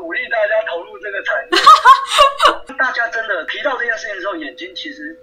[0.00, 1.50] 鼓励大家投入这个产业。
[2.78, 5.14] 大家真的提到这件事情的时候，眼睛其实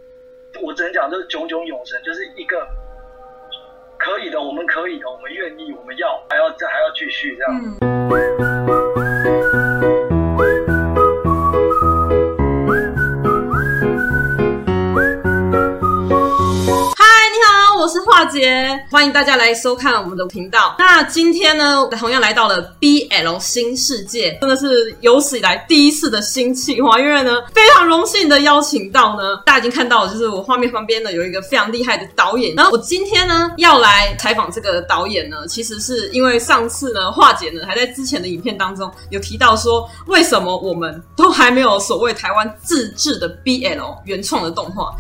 [0.61, 2.67] 我只能讲就是炯炯有神，就是一个
[3.97, 7.77] 可以的，我们可以的，我们愿意，我们要还要再还要继续这样。
[7.81, 8.56] 嗯
[18.17, 20.75] 樺姐，欢迎大家来收看我们的频道。
[20.79, 32.55] 那今天呢，同样来到了 BL 新世界，真的是有史以来第一次的新企划，因为呢，非常荣幸的邀请到呢，大家已经看到了，就是我画面旁边呢有一个非常厉害的导演。
[32.55, 44.91] 然后我今天呢要来采访这个导演呢，其实是因为上次呢，樺姐呢还在之前的影片当中有提到说，为什么我们都还没有所谓台湾自制的 BL 原创的动画？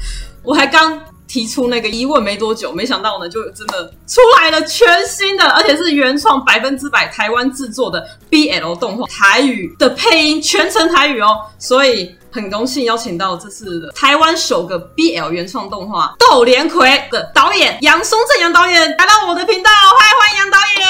[0.43, 1.01] 我还刚。
[1.27, 20.87] 提出那个疑问没多久，没想到呢，就真的出来了全新的，而且是原创百分之百台湾制作的 BL 动画，台语的配音全程台语哦，所以很荣幸邀请到这次的台湾首个 BL 原创动画《豆连葵》的导演杨松正杨导演来到我的频道，欢迎欢迎杨导演，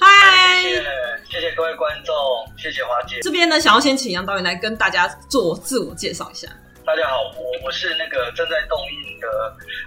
[0.00, 0.82] 嗨，谢谢
[1.30, 2.14] 谢谢各位观众，
[2.60, 3.20] 谢谢华姐。
[3.22, 6.48] 这边呢，想要先请杨导演来跟大家做自我介绍一下。
[6.86, 9.26] 大家好，我我是那个正在动映的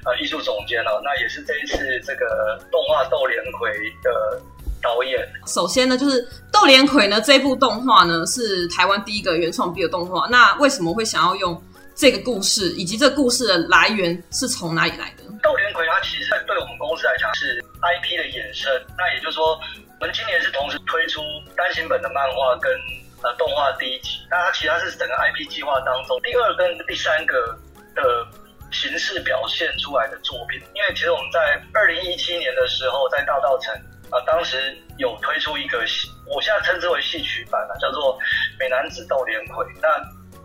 [0.04, 3.72] 呃艺术总监哦，那也是这一次这个动画《豆莲葵》
[4.04, 4.42] 的
[4.82, 5.26] 导演。
[5.48, 10.28] 首先呢，就是《豆莲葵》呢这部动画呢是台湾第一个原创 B 的动画。
[10.28, 11.64] 那为什么会想要用
[11.96, 15.24] 这个故事，以及这个故事的来源是从哪里来的？
[15.42, 19.58] 《豆莲葵》它其实对我们公司来讲是 IP 的衍生，那也就是说，
[20.02, 21.22] 我们今年是同时推出
[21.56, 22.70] 单行本的漫画跟。
[23.22, 27.58] 呃，动画第一集，那它其实它是整个 IP 计划当中第二跟第三个
[27.94, 28.26] 的
[28.72, 30.62] 形式表现出来的作品。
[30.74, 33.74] 因为其实我们在二零一七年的时候，在大道城
[34.10, 38.18] 啊，当时有推出一个戏，我现在称之为戏曲版啊，叫做
[38.58, 39.66] 《美男子斗连魁》。
[39.82, 39.90] 那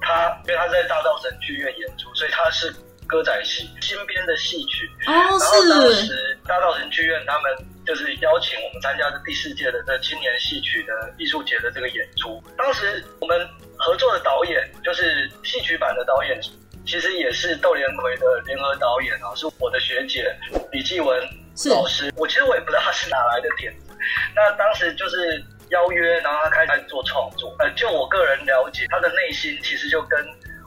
[0.00, 2.74] 它因为它是在大道城剧院演出，所以它是
[3.07, 4.90] 歌仔戏新编的戏曲。
[5.07, 7.57] 哦，然后当时大道城剧院他们。
[7.86, 12.42] 就是邀请我们参加这第四届的这青年戏曲的艺术节的这个演出。
[12.56, 13.46] 当时我们
[13.77, 16.40] 合作的导演就是戏曲版的导演，
[16.86, 20.34] 其实也是窦连魁的联合导演啊，是我的学姐
[20.72, 21.22] 李继文
[21.70, 22.12] 老师。
[22.17, 23.96] 我其实我也不知道他是哪来的点子。
[24.34, 27.55] 那当时就是邀约，然后他开始做创作。
[27.58, 30.18] 呃，就我个人了解，他的内心其实就跟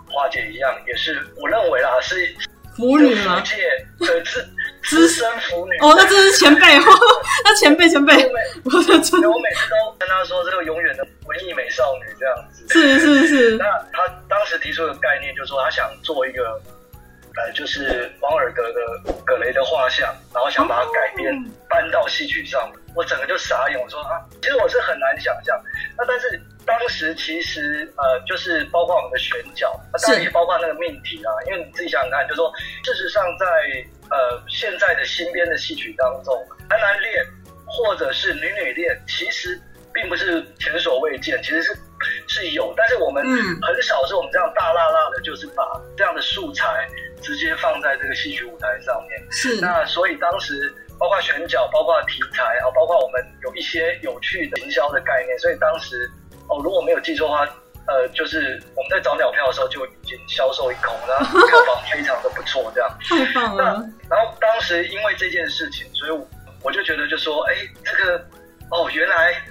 [0.09, 2.35] 花姐一样，也是我认为啦，是
[2.77, 3.41] 腐女吗？
[3.41, 3.55] 界
[3.99, 4.47] 的是。
[4.87, 6.83] 资深腐女哦，那这是前辈哦，
[7.43, 8.13] 那前辈前辈，
[8.63, 9.33] 我每次都
[9.99, 13.57] 跟他说，这个永远的文艺美少女这样子，是是是。
[13.59, 16.61] 那他当时提出的概念就是说，他想做一个，
[17.35, 21.35] 呃，就是王尔德的葛雷的画像，然后想把它改编
[21.69, 22.71] 搬到戏曲上。
[22.95, 25.61] 我整个就傻眼，我说啊，其实我是很难想象。
[25.97, 32.51] 那但是当时其实呃，就是包括我们的选角，那当然也包括那个命题啊，因为你自己想想看，就是说
[32.83, 33.47] 事实上在。
[34.09, 36.33] 呃，现在的新编的戏曲当中，
[36.69, 37.25] 男男恋
[37.65, 39.59] 或者是女女恋，其实
[39.93, 41.77] 并不是前所未见，其实是
[42.25, 43.21] 是有，但是我们
[43.61, 45.61] 很少是我们这样大辣辣的，就是把
[45.97, 46.87] 这样的素材
[47.21, 49.27] 直接放在这个戏曲舞台上面。
[49.29, 56.09] 是，那所以当时包括选角，包括题材啊，包括我们有一些有趣的营销的概念，所以当时
[56.49, 57.47] 哦，如果没有记错的话。
[57.89, 62.97] 呃，就是我们在找鸟票的时候就已经销售一空，然 后票房非常的不错，这样。
[62.99, 63.81] 太棒了。
[64.09, 66.27] 然后当时因为这件事情，所以我
[66.63, 68.17] 我就觉得就说，哎，这个
[68.71, 69.41] 哦，原来。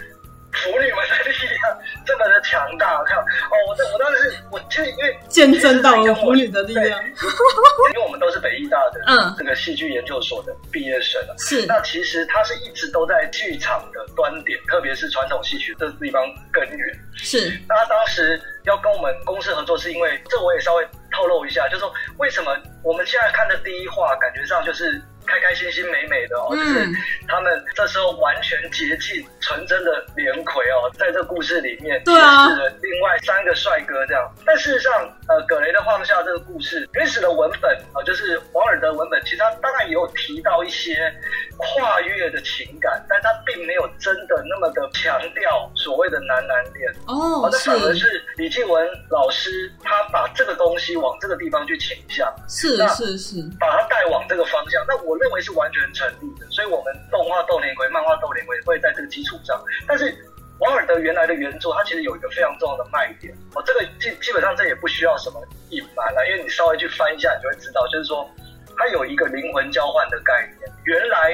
[0.57, 16.23] 腐女们的力量这么的强大，看哦，我我当时是我就因为见证到了腐女的力量，因为我们都是北艺大的嗯这个戏剧研究所的毕业生是那其实他是一直都在剧场的端点，特别是传统戏曲这地方
[16.53, 17.53] 根源是。
[17.69, 25.03] 那他当时要跟我们公司合作，是因为这我也稍微透露一下，就是说为什么我们现在看的第一话，感觉上就是。
[25.27, 26.87] 开开心心美美的哦，就是
[27.29, 34.33] 他们这时候完全洁净纯真的连魁哦，在这故事里面，对啊，是另外三个帅哥这样。
[34.47, 34.93] 但事实上，
[35.29, 41.13] 呃，葛雷的画下这个故事原始的文本啊，就是王尔德文本，其实他当然也有提到一些
[41.57, 54.85] 跨越的情感，但他并没有真的那么的强调所谓的男男恋哦，那反而是李继文老师他把这个东西往这个地方去倾向，是是是，把它带往这个方向。
[54.87, 55.16] 那我。
[55.17, 59.63] 认为是完全成立的，所以我们动画《豆莲葵》、漫画《豆莲葵》会在这个基础上。
[59.87, 60.15] 但是
[60.61, 68.29] 王尔德原来的原作，它其实有一个非常重要的卖点哦，这个基基本上这也不需要什么隐瞒了，因为你稍微去翻一下，你就会知道，就是说
[68.77, 70.73] 它有一个灵魂交换的概念。
[70.85, 71.33] 原来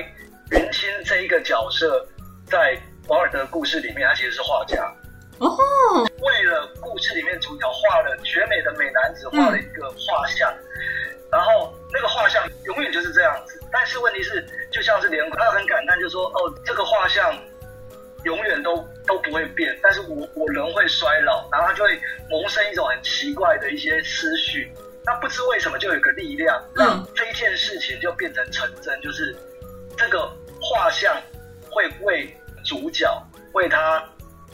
[0.51, 2.07] 云青这一个角色
[2.47, 2.77] 在
[3.09, 4.93] 王尔德故事里面，他其实是画家
[5.39, 5.57] 哦，
[6.21, 10.53] 为了故事里面主角画了绝美的美男子，画了一个画像，
[11.33, 13.59] 然后那个画像永远就是这样子。
[13.73, 17.37] 但是问题是，就像是连他很感叹，就说哦，这个画像
[18.25, 18.77] 永远都
[19.07, 21.99] 都不会变，但是我我人会衰老，然后他就会
[22.31, 24.71] 萌生一种很奇怪的一些思绪。
[25.05, 29.35] 那不知为什么就有一个力量，让这一件事情就变成成真，就是
[29.97, 30.31] 这个
[30.61, 31.21] 画像
[31.71, 33.11] 会为主角
[33.55, 34.01] 为他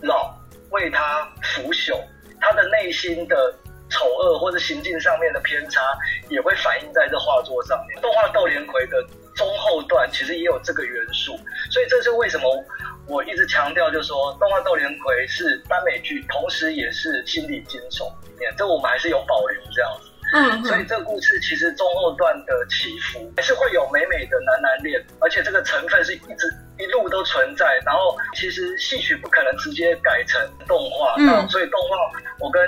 [0.01, 0.35] 老。
[0.71, 1.99] 为他腐朽，
[2.39, 3.55] 他的内心的
[3.91, 5.81] 丑恶或者行径上面的偏差，
[6.29, 8.01] 也会反映在这画作上面。
[8.01, 9.03] 动画《斗连魁》的
[9.35, 11.39] 中后段其实也有这个元素，
[11.71, 12.65] 所以这是为什么
[13.07, 20.09] 我一直强调，就是说动画《斗连魁》是耽美剧，同时也是心理惊悚里面，这我们还是有保留这样子。
[20.35, 27.81] 嗯，所以这个故事其实中后段的起伏还是会有美美的男男恋，而且这个成分是一直一路都存在。
[27.87, 31.97] 然后其实戏曲不可能直接改成动画，嗯，所以动画
[32.41, 32.63] 我跟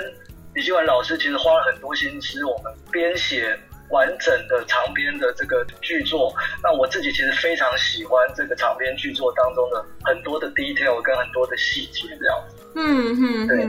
[0.53, 3.57] 李希文老师其实花了很多心思，我们编写
[3.89, 6.33] 完整的长篇的这个剧作。
[6.63, 12.63] 那我自己其实非常喜欢这个长篇剧作当中的很多的 detail 跟很多的细节这样子。
[12.75, 13.65] 嗯嗯，对，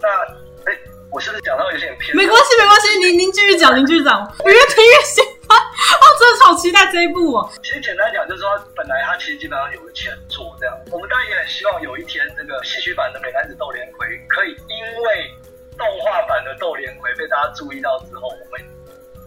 [0.00, 0.08] 那。
[1.12, 2.16] 我是不是讲到有点偏？
[2.16, 5.58] 没关系，没关系，您您继续讲，您继续讲，我越听越喜欢。
[5.60, 7.52] 哦，真的好期待这一部哦。
[7.62, 10.74] 其实简单讲，就是说，本来他其实基本上有个前作这样。
[10.90, 15.30] 我们当然也很希望有一天，这个戏曲版的《美男子斗连魁》可以因为
[15.76, 18.60] 动画版的《窦连魁》被大家注意到之后，我们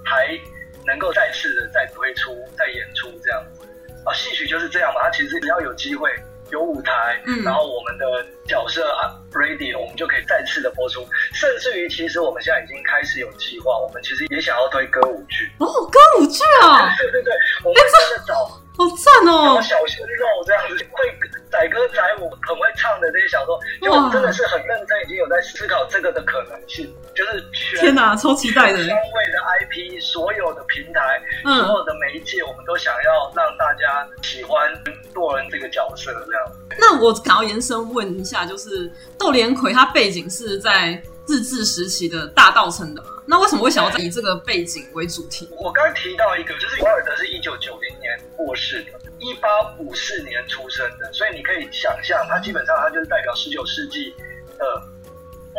[0.04, 0.38] 还
[0.86, 3.62] 能够再次的再推出、再演出这样子。
[4.06, 6.10] 啊，戏曲就是这样嘛，它其实只要有机会。
[6.52, 11.04] 有舞台，嗯，然后我们的角色啊，radio，我们就可以再次的播出。
[11.34, 15.52] 甚至于，其实我们现在已经开始有计划，我们其实也想要推歌舞剧。
[15.58, 16.94] 哦，歌舞剧啊！
[17.02, 17.34] 对对对，
[17.64, 18.62] 我们真的找。
[18.77, 19.62] 好赞哦！
[19.62, 26.94] 小鲜肉这样子会载歌载舞，很会唱的这些小说，就真的是很认真，已经有在思考这个的可能性。
[27.16, 27.42] 就是
[27.80, 28.77] 天哪，超期待的！
[28.80, 34.69] 双位的 IP，所有的平台，嗯、所有的媒介，我们都想要让大家喜欢
[35.13, 36.42] 洛人这个角色这样。
[36.77, 43.10] 那我想要延伸问一下，就是窦连魁他背景是在日治时期的大稻埕的嘛？
[43.25, 45.50] 那为什么会想要以这个背景为主题？
[45.51, 49.48] 我刚提到一个，就是瓦尔德是一九九零年过世的，一八
[49.80, 54.13] 五四年出生的，所以你可以想象，他基本上他就是代表十九世纪
[54.60, 54.66] 的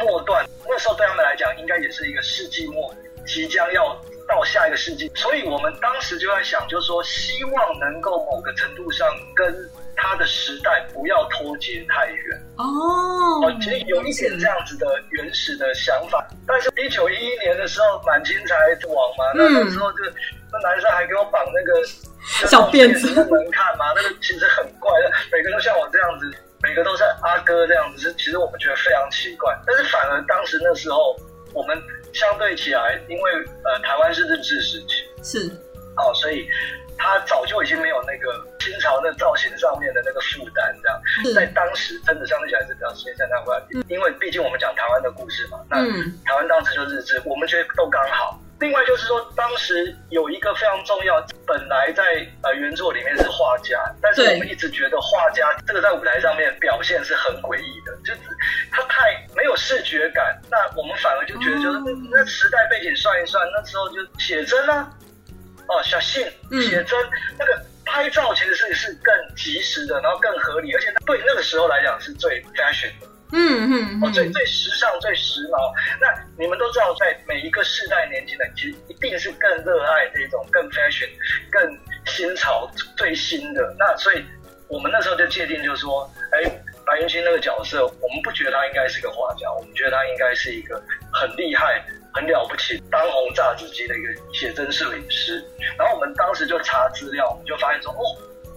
[0.05, 0.49] 末段。
[0.69, 2.95] 那时候对他们来讲，应该也是一个世纪末，
[3.27, 5.11] 即将要到下一个世纪。
[5.15, 9.71] 所以我们当时就在想，就是说，希望能够某个程度上跟。
[9.97, 12.65] 他的时代不要脱节太远哦，
[13.43, 16.27] 哦，其实有一点这样子的原始的想法。
[16.47, 18.55] 但是，一九一一年的时候，满清才
[18.89, 19.99] 亡嘛，那、那个时候就
[20.53, 21.83] 那男生还给我绑那个
[22.47, 23.87] 小辫子，能看嘛？
[23.97, 26.31] 那个其实很怪的，每个都像我这样子，
[26.63, 29.57] 每个都是阿哥这样子，是其实我们觉得非常奇怪。
[29.67, 31.17] 但是反而当时那时候，
[31.53, 31.77] 我们
[32.13, 33.33] 相对起来，因为
[33.65, 35.51] 呃台湾是日治时期，是
[35.97, 36.47] 哦，所以。
[36.99, 45.77] 他早就已经没有那个清朝的造型上面的那个负担，这样在当时真的相对起来是比较新鲜那块，因为毕竟我们讲台湾的故事嘛，那
[46.25, 48.41] 台湾当时就日治，我们觉得都刚好。
[48.59, 58.21] 另外就是说，当时有一个非常重要，本来在呃原作里面是画家，但是我们一直觉得画家这个在舞台上面表现是很诡异的，就是
[58.73, 60.41] 他太没有视觉感。
[60.51, 61.79] 那我们反而就觉得，就是
[62.11, 64.91] 那时代背景算一算，那时候就写真啊。
[65.69, 66.25] 哦，小信
[66.61, 75.73] 写真、嗯、那个拍照其实是是更及时的，然后更合理，而且对那个时候来讲是最 fashion 的，嗯嗯，哦，最最时尚、最时髦。
[76.01, 76.07] 那
[76.39, 81.09] 你们都知道，在每一个世代年轻人其实一定是更热爱这种更 fashion、
[81.51, 83.75] 更新潮、最新的。
[83.79, 84.25] 那所以
[84.69, 86.51] 我们那时候就界定，就是说，哎，
[86.85, 90.81] 白云清那个角色，我们不觉得他应该是个画家，我们觉得他应该是一个
[91.13, 91.85] 很厉害。
[92.17, 95.45] 很了不起，当红炸子鸡的一个写真摄影师。
[95.77, 98.01] 然后我们当时就查资料，我们就发现说，哦，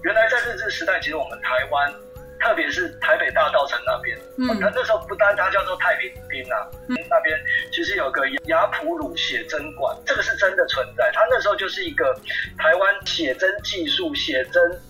[0.03, 1.93] 原来在日治时代，其实我们台湾，
[2.39, 7.37] 特别是台北大道城那边，嗯，那那时候不单它叫做太平町啊，嗯，那边
[7.73, 11.11] 其实有个雅普鲁写真馆，这个是真的存在。
[11.13, 12.17] 它那时候就是一个
[12.57, 14.81] 台湾写真技术、写真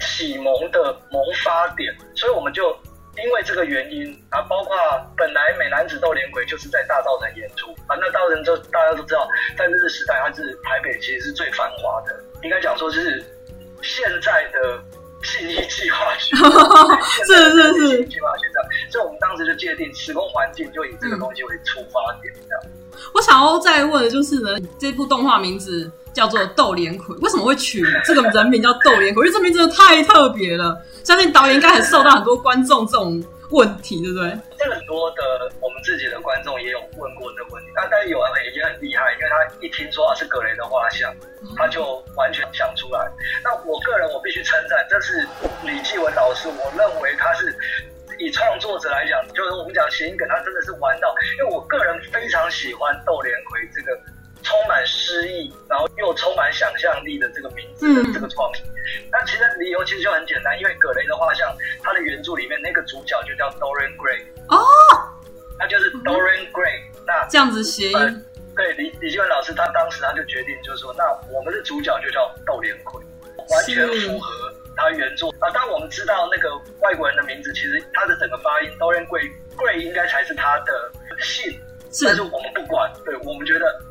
[0.00, 2.78] 启蒙的萌发点，所以我们就。
[3.24, 4.76] 因为这个原因啊，包括
[5.16, 13.24] 本来美男子斗连魁就是在大稻埕演出啊，那稻埕就大家都知道，在日治时代，它是台北其实是最繁华的，应该讲说是
[13.82, 14.80] 现在的
[15.22, 16.36] 信义计划区，
[17.26, 22.74] 是是是信义计划区这样，所以我们当时就界定时空环境就以这个东西为出发点这样。
[23.14, 29.26] 我想要再问的就是呢，这部动画名字叫做窦连魁，为什么会取这个人名叫窦连魁？
[29.26, 30.80] 因为这名真的太特别了。
[31.04, 34.28] 相信导演应该很受到很多观众这种问题，对不对？
[34.58, 41.14] 这个很多的我们自己的观众也有问过这个问题，那但是有人也很厉害，因为他一听说啊是葛雷的画像，
[41.56, 43.08] 他就完全想出来。
[43.42, 45.26] 那我个人我必须称赞，这是
[45.62, 47.56] 李继文老师，我认为他是
[48.18, 53.98] 以创作者来讲，就是我们讲谐音梗，他真的是玩到，因为我个人非常喜欢窦连魁这个。
[54.42, 58.62] 充满诗意，然后又充满想象力的这个名字的这个创意，
[59.10, 64.64] 那、嗯、其实理由其实就很简单，因为葛雷的画像，他的原著里面那个主角就叫 Dorian Gray 哦，
[65.58, 67.02] 他就是 Dorian Gray、嗯。
[67.06, 68.14] 那这样子谐音、呃，
[68.56, 73.02] 对李李继文老师，他当时他就决定就是说，那我们的主角就叫窦连魁，
[73.50, 74.30] 完全符合
[74.76, 75.50] 他原作啊。
[75.50, 81.52] 当我们知道那个外国人的名字，其实他的整个发音 Dorian Gray Gray 应该才是他的姓，
[81.92, 83.82] 是但是我们不管，对我们觉得。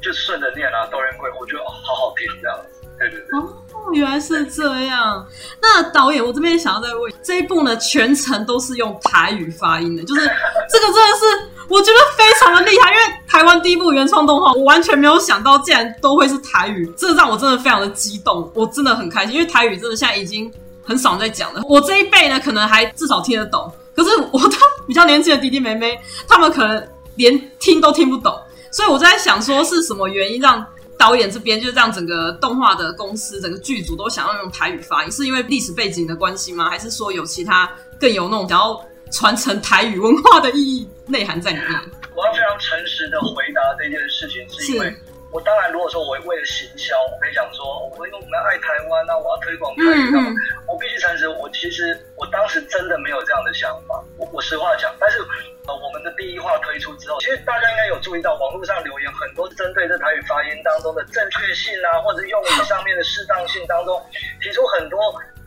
[0.00, 2.80] 就顺着念啊，窦连魁，我觉得哦好好听这样子。
[2.98, 3.38] 对对对。
[3.38, 3.48] 哦，
[3.92, 5.24] 原来是这样。
[5.62, 10.20] 那导演，我这边想要再问，这一部呢，全程都是用台语发音的，就是
[10.68, 20.52] 这个真的是我觉得非常的厉害，因为台湾第一部原创动画，我完全没有想到竟然都会是台语，这让我真的非常的激动，我真的很开心，因为台语真的现在已经
[20.82, 21.62] 很少在讲了。
[21.68, 24.56] 我这一辈呢，可能还至少听得懂，可是我的
[24.88, 28.36] 比较年轻的弟弟妹妹，他们可能连听都听不懂。
[28.70, 30.64] 所以我在想，说是什么原因让
[30.98, 36.68] 导演这边，就是让整个动画的公司、整个剧组都想要用台语发音，是因为历史背景的关系吗？
[36.68, 41.68] 还是说有其他更有那种想要传承台语文化的意义内涵在里面？
[42.14, 44.94] 我要非常诚实的回答这件事情，是因为
[45.30, 47.64] 我当然如果说我为了行销，我可以讲说，
[47.96, 55.18] 我因为我们爱台湾啊，我要推广台语，嗯嗯，我必须诚实，我其实我当时真的没有这样的想法，我我实话讲，但是
[55.66, 55.78] 呃。
[55.78, 55.87] 我
[56.18, 64.02] 们的第一话推出之后，其实大家应该有注意到，网络上留言很多，针对这台语发音当中的正确性啊，或者用语上面的适当性当中，
[64.42, 64.98] 提出很多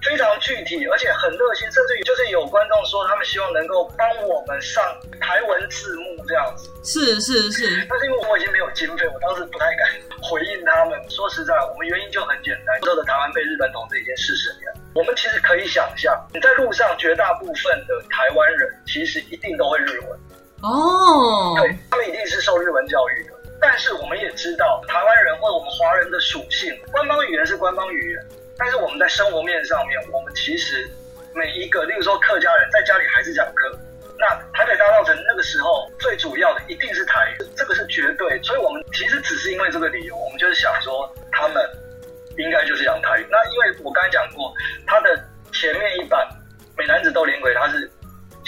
[0.01, 4.83] 非常具体而且很热心，甚至于就是有观众说他们希望能够帮我们上
[5.19, 6.69] 台文字幕这样子。
[6.83, 9.87] 是是是，但是因为我已经没有经费，我当时不太敢
[10.23, 10.97] 回应他们。
[11.09, 14.71] 说实在，我们原因就很简单，所有的台湾被日本统治已经四十年。
[14.93, 20.19] 我们其实可以想象，你在路上绝大部分的台湾人其实一定都会日文
[20.63, 23.33] 哦，对，他们一定是受日文教育的。
[23.59, 28.25] 但是我们也知道，台湾人或者我们华人的属性，官方语言是官方语言，
[28.57, 30.89] 但是我们在生活面上面，我们其实
[31.33, 33.77] 每一个，例如说客家人在家里还是讲客。
[34.17, 38.41] 那台北大稻埕那个时候最主要的一定是台语，这个是绝对。
[38.43, 41.67] 所以我们其实只是因为这个理由，我们就是想说他们。
[42.37, 43.27] 应该就是讲台语。
[43.29, 44.53] 那因为我刚才讲过，
[44.87, 46.25] 他的前面一版
[46.77, 47.91] 《美男子斗连魁》，他是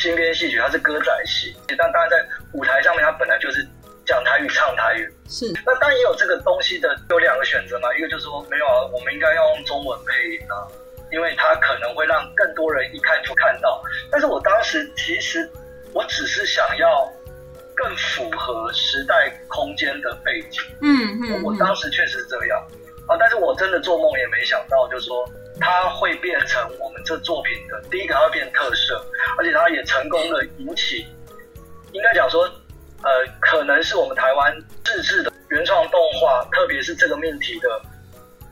[0.03, 1.55] 新编戏曲，它是歌仔戏。
[1.77, 3.65] 但当然在舞台上面，它本来就是
[4.05, 5.09] 讲台语、唱台语。
[5.29, 5.49] 是。
[5.65, 7.87] 那当然也有这个东西的，有两个选择嘛。
[7.95, 10.67] 一个就是说，没有啊，我们应该要用中文配音啊，
[11.09, 13.81] 因为它可能会让更多人一看就看到。
[14.11, 15.49] 但是我当时其实
[15.93, 17.09] 我只是想要
[17.73, 20.61] 更符合时代空间的背景。
[20.81, 21.43] 嗯嗯。
[21.43, 22.61] 我，我当时确实是这样。
[23.07, 23.15] 啊！
[23.17, 25.29] 但是我真的做梦也没想到，就是说
[25.59, 29.05] 它会变成我们这作品的第一个，它会变特色，
[29.37, 31.05] 而且它也成功的引起，
[31.91, 32.43] 应该讲说，
[33.03, 37.81] 呃，可能是我们台湾自制的原创动画，特别是这个命题的，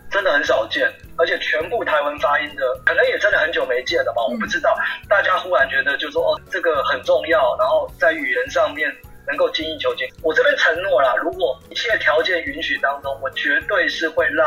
[0.09, 4.21] 真的很少见，而且全部台湾发音的，可能也真的很久没见了吧？
[4.23, 4.77] 我不知道，
[5.09, 8.91] 大家忽然觉得就说哦，这个很重要，然后在语言上面。
[9.27, 14.45] 能够精益求精，我这边承诺啦，如果一切条件允许当中，我绝对是会让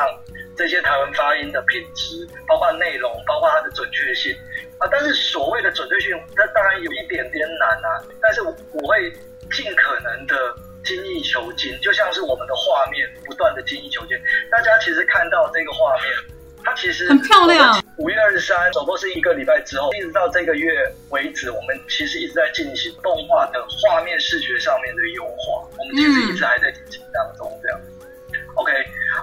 [0.56, 4.36] 这些台湾发音的品质，包括内容，包括它的准确性
[4.78, 4.88] 啊。
[4.90, 8.04] 但是所谓的准确性，那当然有一点点难啊。
[8.20, 9.12] 但是我我会
[9.52, 10.36] 尽可能的
[10.84, 14.18] 精益求精，就像是我们的画面不断的精益求精。
[14.50, 16.33] 大家其实看到这个画面。
[16.64, 17.82] 它其实很漂亮。
[17.98, 20.72] 五月二十三首播是一个礼拜之后，一直到这个月
[21.10, 25.68] 为止，我们其实一直在进行动画的画面视觉上面的优化。
[25.78, 27.80] 我们其实一直还在进行当中，这样。
[28.56, 28.72] OK，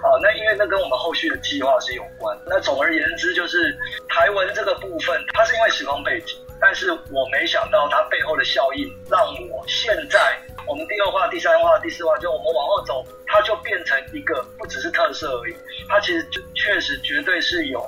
[0.01, 2.37] 好，那因为那跟我们后续的计划是有关。
[2.45, 3.77] 那总而言之，就是
[4.09, 10.37] 台文这个部分，它是因为时空背景，但是我没想到它背后的效应，让我现在。
[10.67, 15.55] 我们第二话、第三话、第四话，就我们往后走，它就变成一个不只是特色而已，
[15.89, 17.83] 它其实就确实绝对是有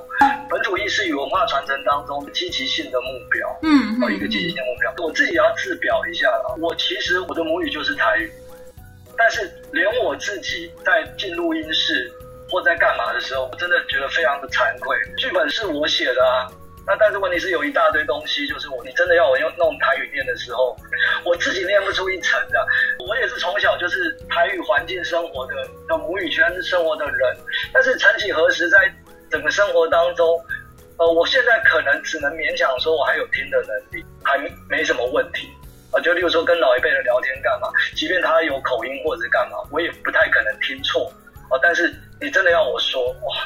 [0.49, 4.91] 本土意识与文化传承当中积极性的目标，嗯，一个积极性的目标。
[5.05, 8.33] 我自己要自表一下了，我其实我的母语就是台语，
[9.15, 12.11] 但是连我自己在进录音室
[12.49, 14.97] 或在干嘛的时候，我真的觉得非常的惭愧。
[15.15, 16.49] 剧本是我写的啊。
[16.85, 20.75] 那但是问题是有一大堆东西，就是我你真的要我用弄台语念的时候，
[21.23, 22.67] 我自己念不出一成的。
[23.07, 25.53] 我也是从小就是台语环境生活的，
[25.87, 27.37] 的母语圈生活的人，
[27.71, 28.93] 但是曾几何时在
[29.31, 30.39] 整个生活当中，
[30.97, 34.05] 呃，我现在可能只能勉强说我还有听的能力。
[34.25, 35.49] 还没什么问题
[35.91, 35.99] 啊。
[35.99, 41.11] 就例如说跟老一辈的聊天干嘛，即便他有口音或者干嘛，我也不太可能听错
[41.49, 41.59] 啊。
[41.61, 43.45] 但是你真的要我说哇，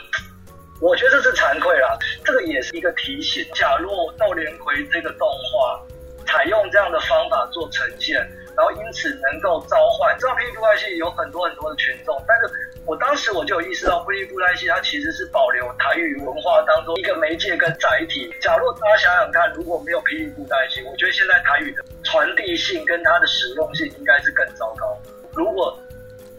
[0.80, 1.98] 我觉得这是惭愧啦。
[2.24, 3.46] 这个也是一个提醒。
[3.54, 5.82] 假若豆莲葵这个动画
[6.26, 8.28] 采用这样的方法做呈现。
[8.58, 12.50] 然后因此能够召唤，知道霹雳布袋戏有很多很多的群众，但是
[12.88, 18.34] 我当时我就有意识到，霹雳布袋戏它其实是保留台语文化当中一个媒介跟载体。
[18.42, 24.98] 假如大家想想看，如果没有霹雳布袋戏，我觉得现在台语的传递性跟它的实用性应该是更糟糕。
[25.36, 25.78] 如果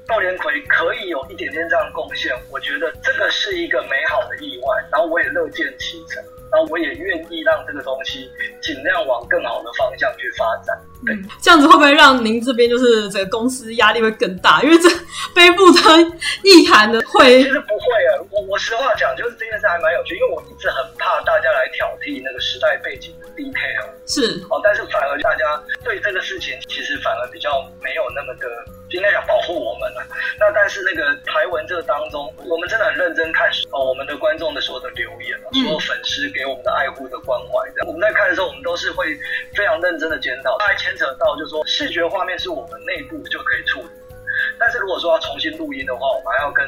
[0.08, 6.24] 赵连魁可以有一点点这样贡献，我觉得这个是一个美好的意外，然后我也乐见其成。
[6.50, 10.76] 那我也愿意让这个东西尽量往更好的方向去发展。
[11.06, 14.62] 对，嗯、这样子会不会让您这边就是这个公司压力会更大？
[14.62, 14.88] 因为这
[15.34, 15.80] 背负着
[16.42, 18.24] 意涵的会，其实不会啊。
[18.30, 23.86] 我我实话讲，就是这件事还蛮有趣，因为我一直很怕大家来挑剔那个时代背景的 detail。
[24.06, 28.48] 是哦，但是反而大家对这个事情其实反而比较没有那么的。
[28.90, 30.00] 应该讲保护我们了，
[30.40, 34.87] 那但是那个台文这个当中，我们真的很认真看哦，我们的观众的所有的留言，
[36.08, 39.14] 是给我们的爱护的关怀，我们在看的时候，我们都是会
[39.54, 40.56] 非常认真的检讨。
[40.58, 43.88] 它还牵扯到就是说，视觉画面是我们内部就可以处理，
[44.58, 46.64] 但是如果说要重新录音的话，我们还要跟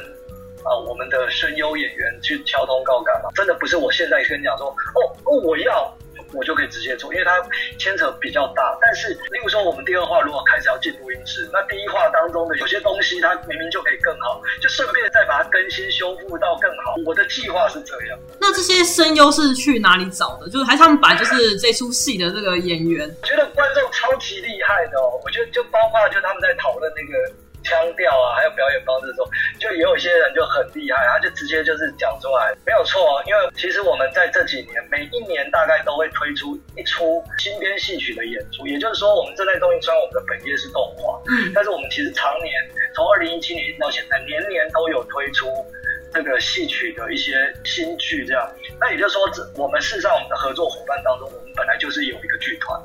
[0.63, 3.29] 啊我们的声优演员去敲通告干嘛？
[3.33, 5.91] 真的不是我现在跟你讲说哦哦我要。
[6.33, 7.31] 我就可以直接做，因为它
[7.77, 8.77] 牵扯比较大。
[8.81, 16.95] 但是，例如说我们第二话如果开始要进录音室，那第一话当中的有些东西，它明明就可以更好，就顺便再把它更新修复到更好。
[17.05, 18.19] 我的计划是这样。
[18.39, 20.49] 那这些声优是去哪里找的？
[20.49, 23.07] 就是还是他们本来就是这出戏的这个演员？
[23.21, 25.19] 我觉得观众超级厉害的哦。
[25.23, 27.33] 我觉得就包括就他们在讨论那个。
[27.71, 29.23] 腔调啊，还有表演方式中，
[29.57, 33.23] 就也有一些人就很厉害，他就直接就是讲出来，没有错。
[33.25, 42.51] 因为其实我们在这几年，每一年大概都会推出一出新编戏曲的演出，也就是说，我们这类东西虽然我们的本业是动画，嗯，但是我们其实常年
[42.93, 45.47] 从二零一七年到现在，年年都有推出
[46.13, 48.51] 这个戏曲的一些新剧，这样。
[48.81, 52.77] 那也就是说，这我们事实上我们的合作伙伴当中，我们本来就是有一个剧团。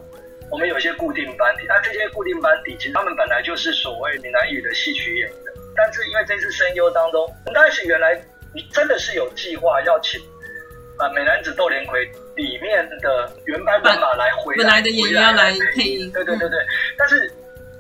[0.50, 5.38] 我们有一些固定班底，那这些固定班底其实他们本来就是所谓闽南语的戏曲演员，
[5.74, 8.14] 但是因为这次声优当中，我们当时原来
[8.54, 10.20] 你真的是有计划要请
[10.98, 12.06] 啊、呃《美男子窦连魁》
[12.36, 16.58] 里面的原班人马来回来，本来的演员要来配音，对对对对。
[16.96, 17.30] 但是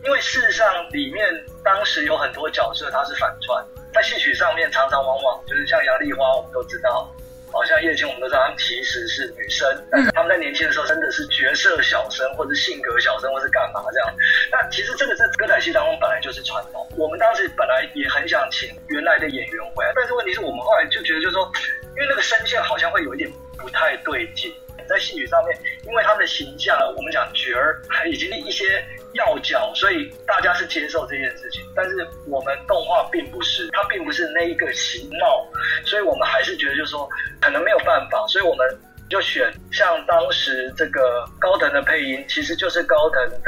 [0.04, 1.24] 因为事实上里面
[1.64, 7.08] 当时有很多角色他是反串，在戏曲上面常常往往就是像杨丽花，我们都知道。
[7.56, 14.14] 好像叶青，我们都知道，他们其实是女生，但是他们在年轻的时候真的是角色小生，或者性格小生，或是干嘛这样。
[14.52, 16.86] 那其实这个在歌仔戏当中本来就是传统。
[16.96, 21.50] 我们当时本来也很想请原来的演员回来，但是问题是我们后来就觉得，就是说，
[21.96, 24.52] 因为那个声线好像会有一点不太对劲。
[24.88, 28.84] 在戏曲上面，因为他们的形象，我们讲角儿，还以及一些
[29.16, 31.62] 要角，所以大家是接受这件事情。
[31.74, 35.46] 但是我们动画并不是，它并不是那一个形貌，
[35.84, 37.08] 所以我们还是觉得就是说
[37.40, 38.66] 可能没有办法，所以我们
[39.10, 43.38] 就选像当时这个高腾的配音，其实就是高腾的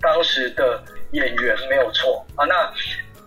[0.00, 2.44] 当时的演员没有错啊。
[2.44, 2.72] 那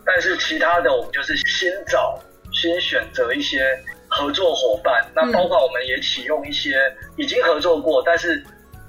[0.06, 3.78] 但是其他的我们就是新找、新选择一些。
[4.10, 6.82] 合作伙伴，那包括我们也启用一些
[7.18, 8.42] 已经合作过，但是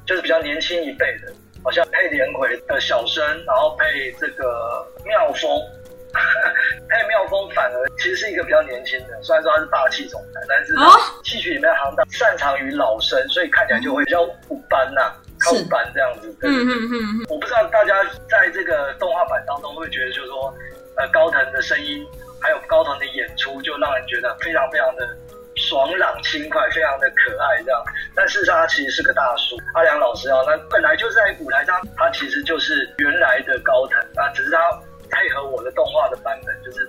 [0.07, 1.33] 就是比较年轻一辈的，
[1.69, 5.51] 好像配连魁的小生，然后配这个妙风，
[6.89, 10.73] 配妙风反而其实是一个比较年轻的，虽然说他是霸气总裁，但是
[11.25, 16.35] 戏曲里面行当擅长于老生，所以看起来就会比较五班呐、啊，靠五班这样子。
[16.41, 17.27] 对对对，嗯嗯嗯。
[17.29, 20.55] 我不知道大家在这个动画版当中会觉得，就是说，
[20.97, 22.03] 呃，高腾的声音。
[22.41, 25.05] 还有高腾的演出，就让人觉得非常非常的
[25.59, 27.83] 爽朗轻快，非常的可爱这样。
[28.15, 34.59] 但事实上，他其实是个大叔，阿良老师啊，那本来就是在舞台上，他其实就是原来的高腾啊，只是他
[35.11, 36.89] 配合我的动画的版本，就是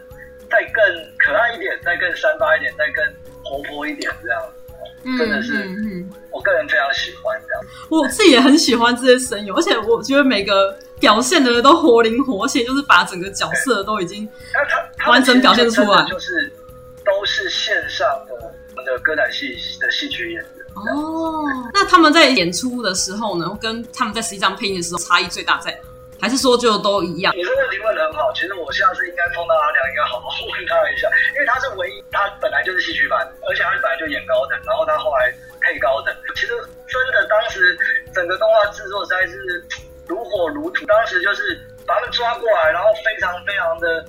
[0.49, 0.83] 再更
[1.17, 3.03] 可爱一点，再更三八一点，再更
[3.43, 4.41] 活泼一点这样。
[5.17, 5.53] 真的是，
[6.29, 7.63] 我个人非常喜欢这样。
[7.89, 14.27] 我自己也很喜欢这些声优，而且我觉得每个表现的人都活灵活现，就是把整个角色都已经
[15.07, 16.51] 完整表现出来，就是
[17.05, 18.07] 都是线上
[18.79, 20.65] 们的歌仔戏的戏曲演员。
[20.75, 25.79] 哦，那他们在演出的时候呢，跟他们在实际上配音的时候差异最大在哪？
[26.21, 27.35] 还是说就都一样？
[27.35, 36.15] 你这问题问的很好，其实我下次应该碰到阿良，应该好好问他一下，因为他是唯一，他本来就是戏曲版，而且他本来就演高等，然后他后来配高等。
[36.35, 36.53] 其实
[36.87, 37.77] 真的，当时
[38.13, 39.63] 整个动画制作实在是
[40.07, 44.05] 如火如荼，当时就是把他们抓过来，然后非常非常的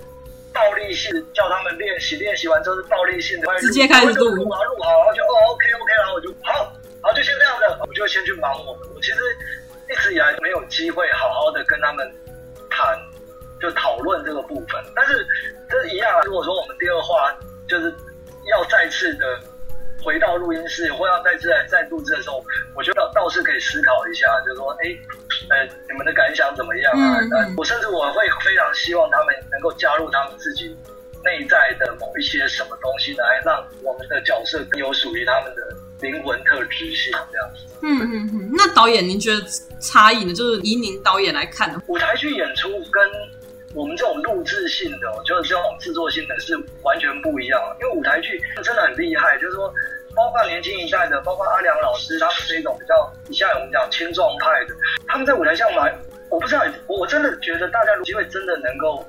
[0.52, 9.18] 暴力性，叫他们练习，练习完之后是暴力性的，直接开始录，录好录好，然后就哦 OK OK，然后我就好，好就先这样的，我就先去忙我的，我其实
[9.88, 9.94] 一。
[10.02, 12.10] 直以来没有机会好好的跟他们
[12.70, 12.98] 谈，
[13.60, 14.82] 就讨论这个部分。
[14.96, 15.26] 但是
[15.68, 17.36] 这一样，如果说我们第二话
[17.68, 17.94] 就是
[18.50, 19.38] 要再次的
[20.02, 24.96] 回到录音室，或要再次来再录制的时候，我觉得倒是可以思考一下，就是说，哎，
[25.50, 27.20] 呃，你们的感想怎么样啊？
[27.20, 30.76] 嗯嗯、我甚至我会非常希望他们能够加入他们自己
[31.22, 35.62] 内在的某一些什么东西，来让我们的角色更有属于他们的
[36.00, 37.66] 灵魂特质性，这样子。
[37.82, 38.50] 嗯嗯嗯。
[38.52, 39.42] 那导演，您觉得
[39.80, 40.32] 差异呢？
[40.32, 41.82] 就是以您导演来看呢？
[41.86, 43.02] 舞台剧演出跟
[43.74, 47.60] 我们这种录制性的，就是这种制作性的是完全不一样。
[47.80, 49.72] 因为舞台剧真的很厉害，就是说，
[50.14, 54.74] 包括年轻一代的，包括阿良老师，他们是一种比较，以下我们讲青壮派的，
[55.06, 55.88] 他们在舞台上嘛，
[56.28, 59.06] 我不知道，我真的觉得大家有机会真的能够。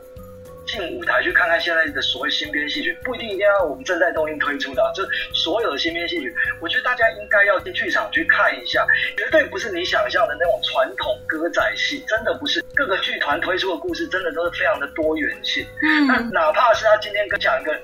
[0.65, 8.86] 进舞台去看看现在的所谓新编戏曲，不一定一定要我们正在动映推出的，啊，就所有的新编戏曲，我觉得大家应该要进剧场去看一下，
[9.17, 12.63] 绝对不是你想象的那种传统歌仔戏，真的不是。
[12.74, 15.65] 各个剧团推出的故事，真的都是非常的多元性。
[15.82, 17.78] 嗯，那哪怕是他今天跟讲一个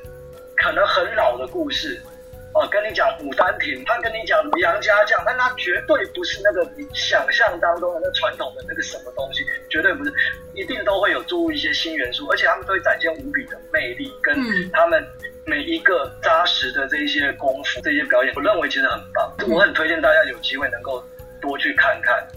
[0.56, 2.02] 可能很老的故事。
[2.54, 10.12] 哦，跟你讲《牡丹亭》，他跟你讲杨家将，但他绝对不是那个你想象当中的那传统的那个什么东西，绝对不是，
[10.54, 14.36] 一定都会有注入一些新元素，而且他们都会展现无比的魅力，跟
[14.72, 15.06] 他们
[15.46, 21.04] 每一个扎实的这一些功夫、这些表演，我认为其实很棒，我很推荐大家有机会能够
[21.40, 22.28] 多去看看。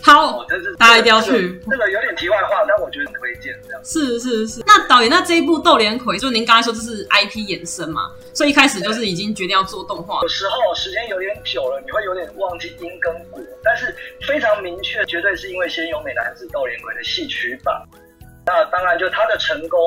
[0.00, 0.44] 好，
[0.78, 1.60] 大家一定要去。
[1.68, 3.84] 这个有点题外话，但我觉得很推荐这样。
[3.84, 4.62] 是是是。
[4.66, 8.10] 那导演，那这一部《斗连魁》，就您刚才说这是 IP 衍生嘛？
[8.32, 10.20] 所以一开始就是已经决定要做动画。
[10.22, 13.94] 有时候时间有点久了，你会有点忘记因跟果，但是
[14.26, 17.74] 非常明确，绝对是因为先有美男子斗连魁的戏曲版。
[18.46, 19.80] 那当然，就它的成功，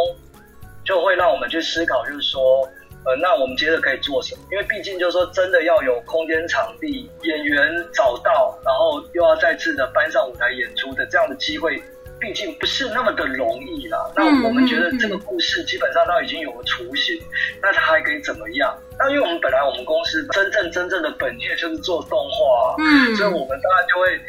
[0.83, 2.69] 就会让我们去思考，就是说。
[3.03, 4.41] 呃，那我们接着可以做什么？
[4.51, 11.81] 因为毕竟就是说，真的要有空间、场地、演员找到，然后又要再次的搬上舞台演出的这样的机会，
[12.19, 13.97] 毕竟不是那么的容易啦。
[14.15, 17.19] 那我们觉得这个故事基本上都已经有了雏形，
[17.61, 18.77] 那它还可以怎么样？
[18.99, 24.19] 那因为我们本来我们公司真正真正的本业就是做动画，嗯，所以我们当然就会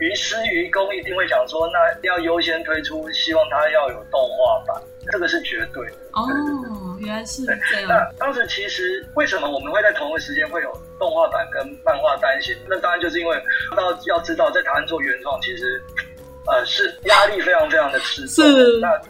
[0.00, 4.82] 于私于公一定会讲说，那要优先推出，希望它要有动画版。
[5.12, 6.68] 这个是绝对的哦，对对对，
[7.00, 7.88] 原来是这样。
[7.88, 12.56] 那当时其实为什么我们会在同一个时间会有动画版跟漫画单行？
[12.68, 13.36] 那当然就是因为
[13.76, 15.82] 到要知道在台湾做原创，其实
[16.46, 18.44] 呃是压力非常非常的吃重。
[18.44, 18.78] 是。
[18.78, 19.00] 那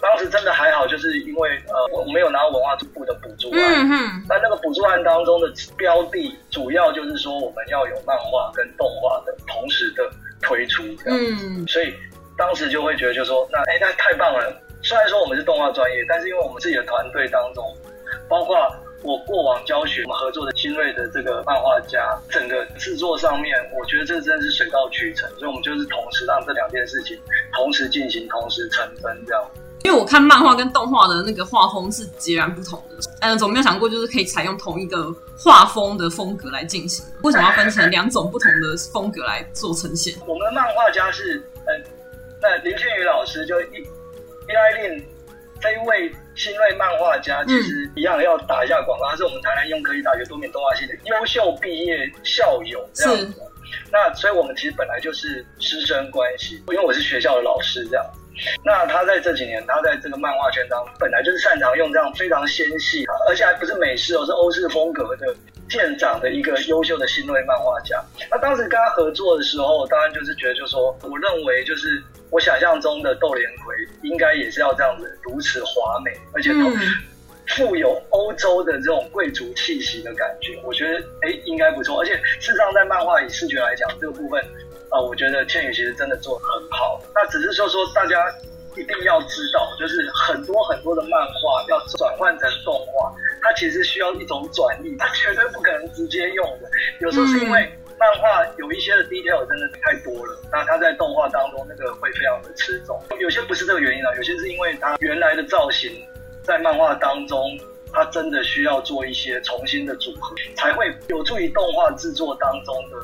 [0.00, 3.60] 当时真的还好，就是因为呃我没有拿到文化部的补助案。
[3.74, 4.24] 嗯哼。
[4.28, 10.10] 那那个补助案当中的标的，主要就是说我们要有漫画跟动画的同时的
[10.42, 10.82] 推出。
[11.06, 11.66] 嗯。
[11.68, 11.94] 所以
[12.36, 14.52] 当时就会觉得，就说那哎那太棒了。
[14.82, 17.64] 虽然说我们是动画专业，但是因为我们自己的团队当中，
[18.28, 18.56] 包括
[19.02, 27.18] 我过往教学、我们合作的新锐的这个漫画家，整个制作上面，我觉得这真的是水到渠成，所以我们就是同时让这两件事情
[27.52, 29.44] 同时进行、同时成真这样。
[29.84, 40.14] 因为我看漫画跟动画的那个画风是截然不同的，嗯，总没有想过就是可以采用同一个画风的风格来进行，为什么要分成两种不同的风格来做呈现？
[40.26, 41.84] 我们的漫画家是，嗯，
[42.40, 43.86] 那林俊宇老师就一。
[44.52, 45.02] 伊莱令
[45.62, 53.42] 这一位新锐漫画家，其实一样要打一下广告，他是我们台南应用科技大学多面动画系的优秀毕业校友，这样子。
[53.90, 58.04] 那所以我们其实本来就是师生关系，因为我是学校的老师这样。
[58.62, 65.34] 那他在这几年，他在这个漫画圈当中，本来就是擅长用这样非常纤细，而且还不是美式哦，是欧式风格的
[65.66, 68.04] 舰长的一个优秀的新锐漫画家。
[68.30, 72.02] 那当时跟他合作的时候，当然就是觉得，就是说，我认为就是。
[72.32, 76.72] 我想象中的窦连魁应该也是要这样子，如此华美，而且都
[77.46, 80.58] 富有欧洲的这种贵族气息的感觉。
[80.64, 82.00] 我觉得，哎，应该不错。
[82.00, 84.40] 而且，事实上，在漫画以视觉来讲，这个部分
[84.88, 87.02] 啊、呃，我觉得倩宇其实真的做得很好。
[87.14, 88.16] 那只是说说，大家
[88.76, 96.70] 一定要知道，就是很多很多的漫画要转换成动画，它其实需要一种转译，它绝对不可能直接用的。
[97.00, 97.70] 有时候是因为。
[98.02, 103.00] 漫画有一些的 detail 真的太多了，那它在动画当中那个会非常的吃重。
[103.20, 105.88] 有些不是这个原因啊，有些是因为它原来的造型
[106.42, 107.56] 在漫画当中，
[107.92, 112.96] 它真的需要做一些重新的组合，才会有助于动画制作当中的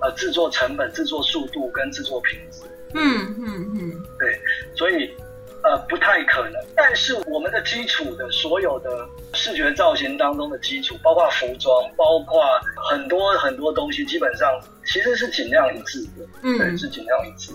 [0.00, 2.62] 呃制作成本、制作速度跟制作品质。
[2.94, 4.40] 嗯嗯嗯，对，
[4.74, 5.14] 所以。
[5.64, 6.54] 呃，不太可能。
[6.76, 12.42] 但是我们的基础的所有的视觉造型当中的基础，包括服装，包括
[12.90, 14.48] 很多很多东西，基本上
[14.86, 16.26] 其实是尽量一致的。
[16.42, 17.52] 嗯，对，是尽量一致。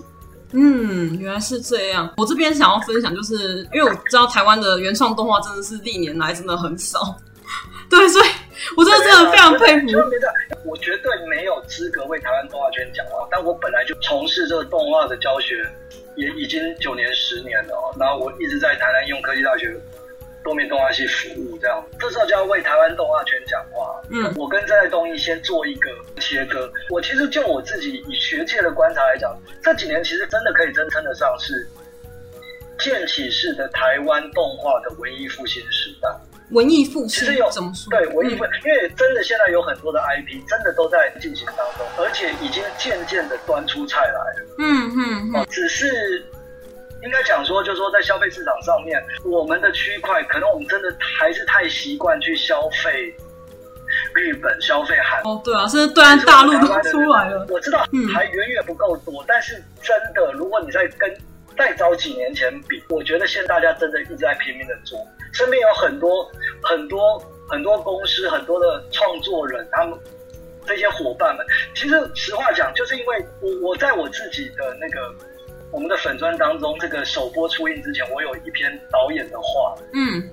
[0.52, 2.14] 嗯，原来是这样。
[2.18, 7.00] 我这边想要分享，就是因为我知道台湾的原创动画真的是历年来真的很少。
[7.90, 8.26] 对，所以
[8.78, 9.88] 我真的真的非常佩服。
[10.66, 15.68] 我绝对没有资格为台湾动画圈讲话，但我本来就从事这个动画的教学，
[16.16, 17.76] 也已经九年十年了。
[17.76, 19.76] 哦然后我一直在台南应用科技大学
[20.44, 24.02] 多面动画系服务，这样这时候就要为台湾动画圈讲话。
[24.10, 26.70] 嗯，我跟站在东艺先做一个切割。
[26.90, 31.66] 我其实就我自己以学界的观察来讲，这几年其实真的可以真称得上是
[32.78, 36.10] 建起式的台湾动画的文艺复兴时代。
[36.54, 37.90] 文艺复兴其实有怎么说？
[37.90, 44.56] 对文艺复因为真的现在有很多的 IP，真的都在进行当中，而且已经渐渐的端出菜来了。
[44.60, 45.46] 嗯嗯嗯。
[45.50, 46.24] 只是
[47.02, 53.14] 应该讲说，就是说在消费市场上面，我们的区块可能我们真的还是太习惯去消费
[54.14, 55.22] 日本、消费韩。
[55.24, 57.46] 哦，对啊，甚至对岸大陆都出来了。
[57.50, 57.80] 我知道
[58.14, 61.14] 还远远不够多，嗯、但是真的，如果你在跟
[61.58, 64.98] 再早几年前比，我觉得现在大家真的一直在拼命的做，
[65.34, 70.00] 身边有很多很多很多公司，很多的创作人，他们
[70.66, 75.14] 这些伙伴们，其实实话讲，就是因为我我在我自己的那个
[75.72, 80.30] 我们的粉专当中，这个首播出映之前，我有一篇导演的话，嗯，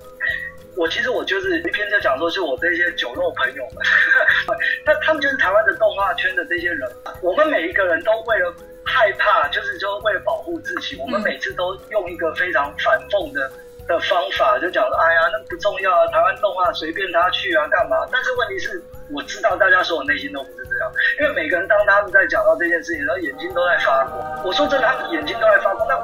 [0.76, 3.84] 我其实我就是一篇在讲说，是我这些酒肉朋友们，
[4.86, 6.88] 那他们就是台湾的动画圈的这些人，
[7.22, 8.54] 我们每一个人都为了。
[8.82, 13.48] 害怕就是说，为了保护自己，我们每次都用一个非常反讽的
[13.90, 18.06] 的方法，就讲说，哎呀，那不重要啊，台湾动画随便他去啊，干嘛？
[18.12, 18.80] 但是问题是，
[19.12, 24.42] 我知道大家说我内心都不是这样，因为每个人当他们在讲到这件事情，然后眼睛都在发光。
[24.44, 25.88] 我说真的，他们眼睛都在发光。
[25.88, 25.98] 那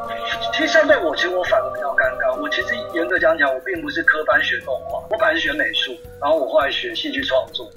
[0.53, 2.35] 其实相对我，其实我反而比较尴尬。
[2.35, 7.70] 我其实严格讲讲，我并不是科班学动画，我本来是学美术，然后我后来学戏剧创作。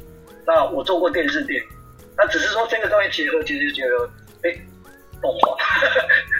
[0.45, 1.69] 那我做过电视电影，
[2.17, 4.09] 那只是说这个东西结合，其实结合，
[4.43, 4.57] 哎。
[5.21, 5.57] 动画，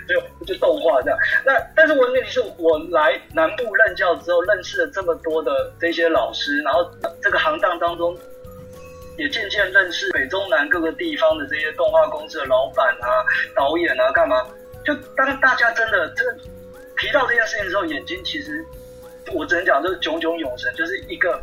[0.07, 1.19] 就就动画这样。
[1.45, 6.89] 那但是我问题是我来南部任教之后，认识了这么多的这些老师，然后
[7.21, 8.17] 这个行当当中，
[9.17, 13.07] 也渐渐认识北中南各个地方的这些动画公司的老板啊、
[13.55, 14.45] 导演啊，干嘛？
[14.85, 16.33] 就当大家真的这个
[16.97, 18.65] 提到这件事情的时候，眼睛其实
[19.33, 21.39] 我只能讲就是炯炯有神，就是一个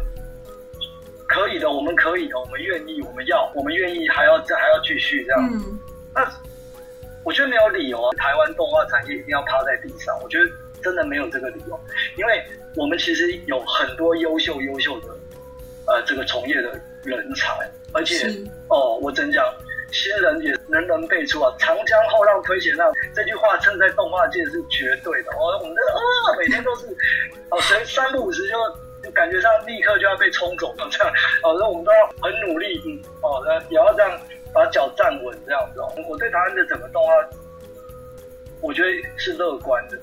[1.29, 5.51] 可以的，我们可以的，我们愿意，我们要，我们愿意，还要再还要继续这样。
[5.53, 5.79] 嗯，
[6.15, 6.33] 那。
[7.27, 10.17] 我觉得没有理由啊，台湾动画产业一定要趴在地上。
[10.23, 10.49] 我觉得
[10.81, 11.79] 真的没有这个理由，
[12.17, 12.41] 因为
[12.77, 15.09] 我们其实有很多优秀优秀的
[15.89, 18.33] 呃这个从业的人才，而且
[18.69, 19.45] 哦，我真讲
[19.91, 25.33] 新人也人人辈出啊，长江后浪推前浪这句话，称在动画界是绝对的。
[25.33, 25.99] 哦，我们这啊、
[26.31, 26.87] 哦、每天都是
[27.51, 28.57] 哦，谁三不五时就
[29.03, 31.13] 就感觉上立刻就要被冲走了这样，
[31.43, 34.21] 哦，那我们都要很努力，嗯，哦，那也要这样。
[34.57, 35.93] 把脚站稳，这样子哦。
[36.09, 37.13] 我对台湾的整个动画，
[38.63, 38.89] 我觉得
[39.19, 39.99] 是乐观的。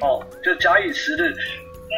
[0.00, 1.94] 哦，就假以时日，嗯，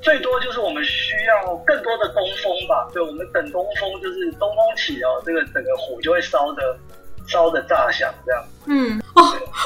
[0.00, 2.88] 最多就是我们需要更多的东风吧。
[2.92, 6.62] 对，我们等东风，就是东风起哦，这个整个火就会烧的
[7.26, 8.44] 烧的炸响这样。
[8.66, 9.22] 嗯，哦，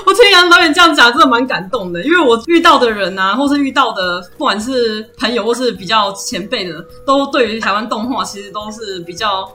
[0.07, 2.03] 我听杨导演这样讲，真的蛮感动的。
[2.03, 9.47] 因为我遇到的人啊，或是遇到的，不管是朋友或是比较前辈的，都对于台湾动画其实都是比较。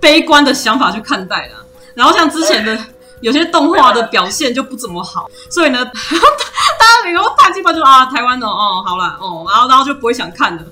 [0.00, 2.78] 悲观的想法去看待啦，然后像之前的
[3.20, 5.82] 有些动画的表现就不怎么好，所以呢，
[6.78, 10.64] 大家以后大基本就啊，台湾的哦，好了哦，然后然后就不会想看了，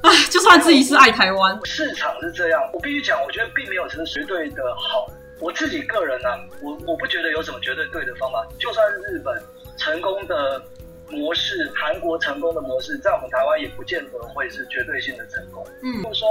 [0.00, 5.06] 哎，就算自己是爱台湾，市场是这样，我必须讲，我觉得并没有什么绝对的好，
[5.38, 9.42] 我自己个人呢、啊，我我不觉得有什么绝对对的方法，就算是日本
[9.76, 10.62] 成功的
[11.10, 16.26] 模式，韩国成功的模式，在我们台湾也不见得会是绝对性的成功，嗯，就是说。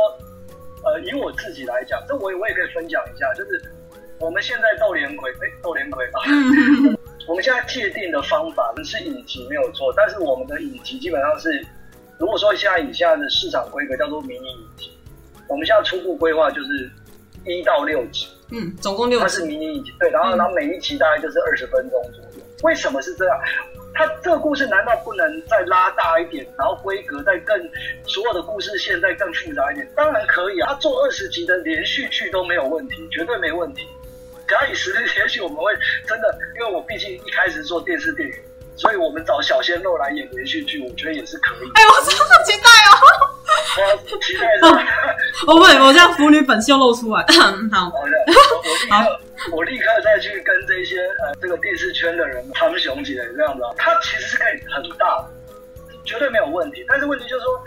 [0.84, 3.62] 呃，以我自己来讲，这我也我也可以分享一下，就是
[4.20, 6.22] 我们现在斗连魁，哎，斗莲葵啊，
[7.28, 11.64] 我们现在界定的方法是影集没有错，但是我们的影集基本上是，
[12.18, 14.92] 如果说现在以下的市场规格叫做迷你影集，
[15.48, 16.90] 我们现在初步规划就是
[17.46, 22.31] 一到六集，嗯，总共六集，它是迷你影集，对，然后然后每一集大概就是二十分钟左右，
[22.64, 23.38] 为什么是这样？
[23.94, 27.58] 他这个故事难道不能再拉大一点，然后规格再更，
[28.06, 29.92] 所有的故事线再更复杂一点？
[29.96, 33.86] 当然可以啊，他做二十集的连续剧都没有问题，绝对没问题。
[34.48, 35.74] 假以时日，也许我们会
[36.08, 38.36] 真的，因为我毕竟一开始做电视电影，
[38.78, 41.70] 所以我们找小鲜肉来演连续剧，我觉得也是可以。
[41.76, 42.94] 哎呦，我真的好期待哦！
[43.78, 44.84] 我期待是吧？
[45.48, 47.26] 我不，我这样腐女本性露出来。
[47.28, 49.20] 好，好的，我立刻，
[49.52, 55.26] 我立刻再去跟这些呃这个电视圈的人谈雄起来，这样子啊，它其实是可以很大，
[56.06, 56.86] 绝对没有问题。
[56.88, 57.64] 但是问题就是说，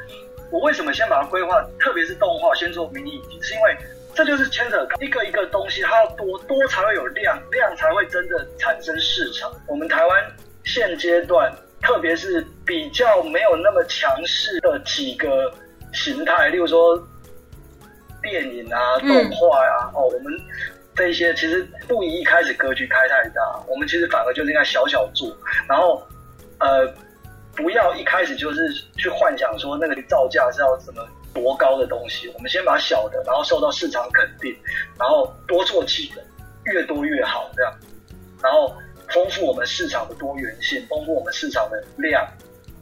[0.50, 3.76] 我为什么先把它规划，特别是动画先做迷你影集，是因为
[4.14, 9.50] 这就是牵扯一个一个东西，它要多多才会有量，量才会真的产生市场。
[9.66, 10.24] 我们台湾
[10.62, 15.52] 现阶段，特别是比较没有那么强势的几个
[15.92, 16.96] 形态，例如说
[18.22, 20.32] 电影啊、动画啊，嗯、哦，我们
[20.96, 25.36] 这些其实不宜一开始格局开太大，我们其实反而就是应该小小做，
[25.68, 26.02] 然后
[26.58, 26.86] 呃，
[27.54, 28.60] 不要一开始就是
[28.96, 34.56] 去幻想说那个造价是要什么多高的东西，我们先把小的，然后受到市场肯定，
[34.98, 36.22] 然后多做几个，
[36.64, 37.74] 越多越好，这样，
[38.40, 38.72] 然后
[39.08, 42.24] 丰富我们市场的多元性，丰富我们市场的量。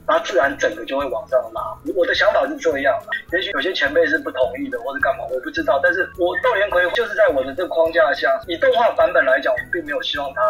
[0.07, 1.63] 那自然整个就会往上拉。
[1.95, 2.95] 我的想法是这样，
[3.33, 5.81] 也许有些前辈是不同意的，或者干嘛，我不知道。
[5.83, 10.41] 但是我斗连魁就是在我的这个框架下，以动画版本来讲，我并没有希望它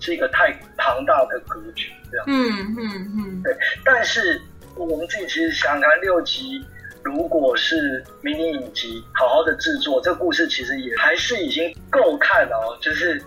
[0.00, 2.26] 是一个太庞大的格局这样。
[2.28, 3.56] 嗯嗯嗯，对。
[3.84, 4.40] 但是
[4.74, 6.64] 我们自己其实想想看，六集
[7.02, 13.22] 如果是迷你影集，好好的制作，这个故事其实也还是已经够看了哦，就是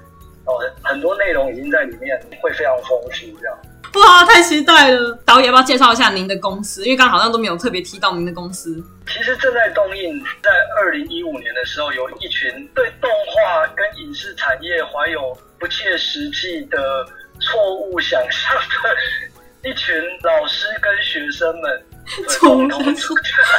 [0.46, 3.58] 哦，很多内容已经在里面会非常丰富这样。
[3.93, 5.17] 哇，太期待了！
[5.25, 6.84] 导演要不要介绍一下您的公司？
[6.84, 8.82] 因为刚刚好像都没有特别提到您的公司。
[9.08, 17.06] 其实正在动映，在二零一五年的时候，有一群对动画跟影视产业怀有不切实际的
[17.39, 21.84] 错误想象的一群老师跟学生们。
[22.28, 23.13] 所共同组，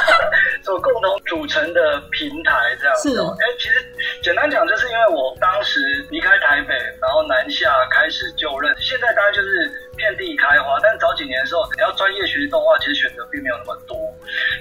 [0.63, 3.09] 所共同组成的平台这样子。
[3.39, 3.75] 哎，其实
[4.21, 8.75] 简单讲，就是因为我当时离开台北，然后南下开始就任。
[8.79, 13.97] 现在大概就是遍地开花，但早几年的时候，你要专业学习动画，其实选择并没有那么多。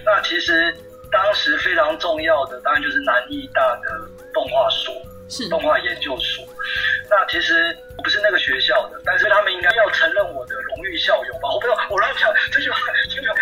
[0.04, 0.74] 那其实
[1.10, 4.94] 当时非常重要的，当然就是南艺大的动画所，
[5.30, 6.44] 是动画研究所。
[7.08, 11.48] 那其实我不是那个学校的，但是他们应该要承认我的荣誉校友吧？
[11.50, 13.34] 我不知道，我乱讲这句话，这句话。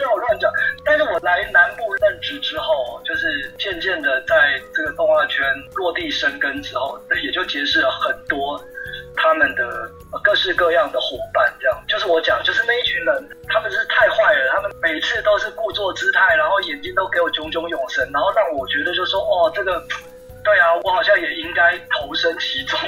[0.00, 0.50] 让我乱讲，
[0.84, 8.58] 但是我来南部任职之后，就是渐渐的在这个动画圈落地生根之后，也就结识了很多
[9.14, 9.90] 他们的
[10.24, 11.52] 各式各样的伙伴。
[11.60, 19.84] 这样，就是我讲，就是那一群人，他们是太坏了，他们每次都是故作姿态，然后眼睛都给我炯炯有神，然后让我觉得就说，哦，这个，
[20.44, 22.78] 对啊，我好像也应该投身其中。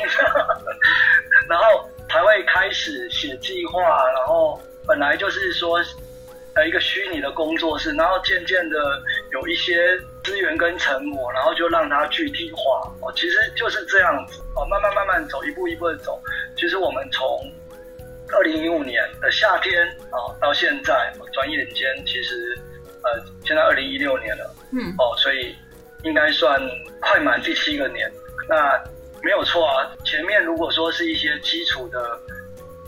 [1.49, 3.81] 然后才会开始写计划，
[4.13, 5.79] 然后本来就是说。
[6.55, 13.11] 呃，一个虚拟的工作室，然后渐渐的有一些资源跟成果，然后就让它具体化哦。
[13.17, 16.23] 其实就是这样子哦，慢慢慢慢走，一步一步的走。
[16.55, 17.27] 其实我们从
[18.35, 22.55] 二零一五年的夏天啊、哦，到现在转眼间，其实
[23.03, 25.57] 呃，现在二零一六年了，嗯，哦，所以
[26.05, 26.61] 应该算
[27.01, 28.11] 快满第七个年。
[28.49, 28.83] 那
[29.23, 32.19] 没有错啊，前面如果说是一些基础的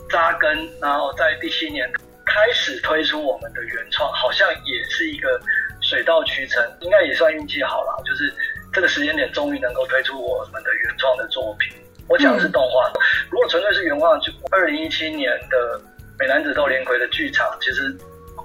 [0.09, 1.91] 扎根，然后在第七年。
[2.27, 5.39] 开始推出我们的原创，好像也是一个
[5.79, 8.03] 水到渠成，应该也算运气好了。
[8.03, 8.33] 就是
[8.73, 11.77] 这个时间点，终于能够推出我们的原创的作品。
[12.09, 12.91] 我讲的是动画，
[13.29, 15.79] 如果纯粹是原创，就二零一七年的
[16.19, 17.95] 《美男子斗连魁》的剧场，其实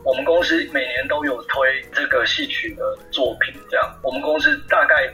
[0.04, 3.54] 我们公司每年都有推这个戏曲的作品。
[3.70, 5.06] 这样，我们公司大概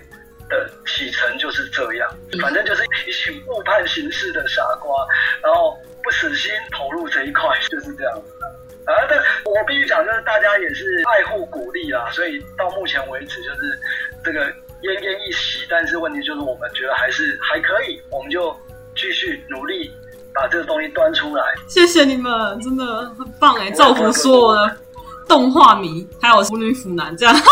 [0.49, 2.09] 的启程就是这样，
[2.41, 5.07] 反正就是一群误判形势的傻瓜，
[5.43, 8.23] 然后不死心投入这一块，就是这样。
[8.87, 13.81] 啊，但我必须讲，就是大家也是爱护鼓励啦，所以到目前为止就是
[14.23, 14.47] 这个
[14.83, 15.67] 奄奄一息。
[15.69, 18.57] 但是问题就是，我们觉得还是还可以，我们就
[18.95, 19.93] 继续努力
[20.37, 21.43] 把这个东西端出来。
[21.67, 22.85] 谢谢你们，真的
[23.19, 24.77] 很棒哎，造福所有的
[25.27, 27.35] 动画迷，还有腐女腐男这样。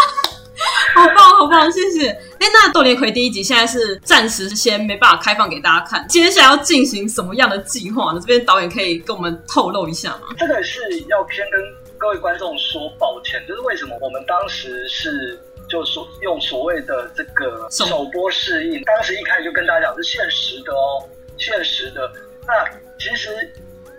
[0.94, 2.08] 好棒，好棒，谢谢。
[2.08, 8.20] 哎，那《斗连魁》第一集现在是暂时先没办法开放给大家看，接下来要进行什么样的计划呢？
[8.20, 10.28] 这边导演可以跟我们透露一下吗？
[10.38, 11.60] 这个是要先跟
[11.98, 15.36] 各位观众说抱歉，就是为什么我们当时是
[15.68, 21.02] 就说用所谓的这个首播试映，当时一开始就跟大家讲是限时的哦，
[21.36, 22.08] 限时的。
[22.46, 23.30] 那其实，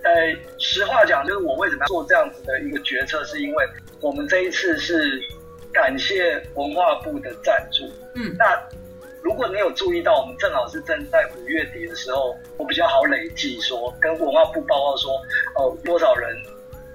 [0.03, 0.11] 呃，
[0.57, 3.65] 实话讲，就是我为什么要做这样子的一个决策，是因为
[4.01, 5.21] 我们这一次是。
[5.75, 7.83] 感谢文化部的赞助。
[8.13, 8.57] 嗯，那
[9.21, 15.11] 如果你有注意到，我们正好是正在五月底的时候，我比较好累计说，跟文化部报告说，
[15.57, 16.33] 哦，多少人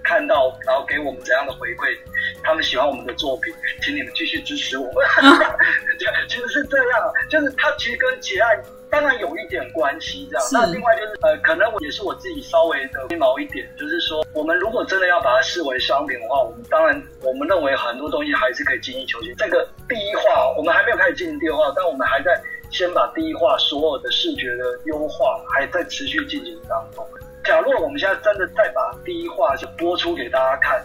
[0.02, 1.94] 看到，然后给我们怎样的回馈，
[2.42, 5.05] 他们喜欢我们的作品，请你们继续支持我们。
[5.07, 5.57] 啊、
[6.28, 8.62] 其实是这样，就是他其实跟结案。
[8.91, 10.45] 当然有一点关系，这样。
[10.51, 19.32] 那另外就是，呃，可能我也是我自己稍微的龟毛一点，就是说，我们如果真的要把它视为商品的话，我们当然我们认为很多东西还是可以精益求精。
[19.38, 22.36] 这个第一话，我们还没有开始进行第二话，但我们还在
[22.72, 27.07] 先把第一话所有的视觉的优化还在持续进行当中。
[27.45, 30.84] 假如我们现在真的再把第一话就播出给大家看，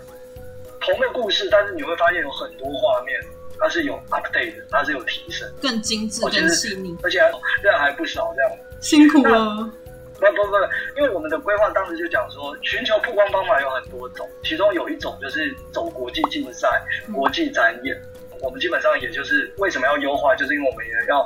[0.86, 3.19] 同个故事，但是你会发现有很多画面。
[3.57, 7.19] 它是有 update 的，它是有提升，更精致、更细腻，而且
[7.63, 9.71] 量还不少，这样辛苦了。
[10.19, 10.57] 不不不，
[10.97, 16.67] 因为我们的规划当时就讲说，寻求曝光方法有很多种，其中有一种就是走国际竞赛、
[17.07, 17.97] 嗯、国际展演。
[18.41, 21.25] 我们基本上也就是为什么要优化，就是因为我们也要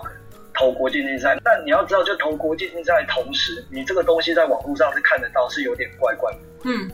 [0.53, 1.35] 投国际竞赛。
[1.43, 6.37] 但你要知道，就投国际竞赛同时，你这个东西在网络上是看得到，是有点怪怪的。
[6.65, 6.91] 嗯。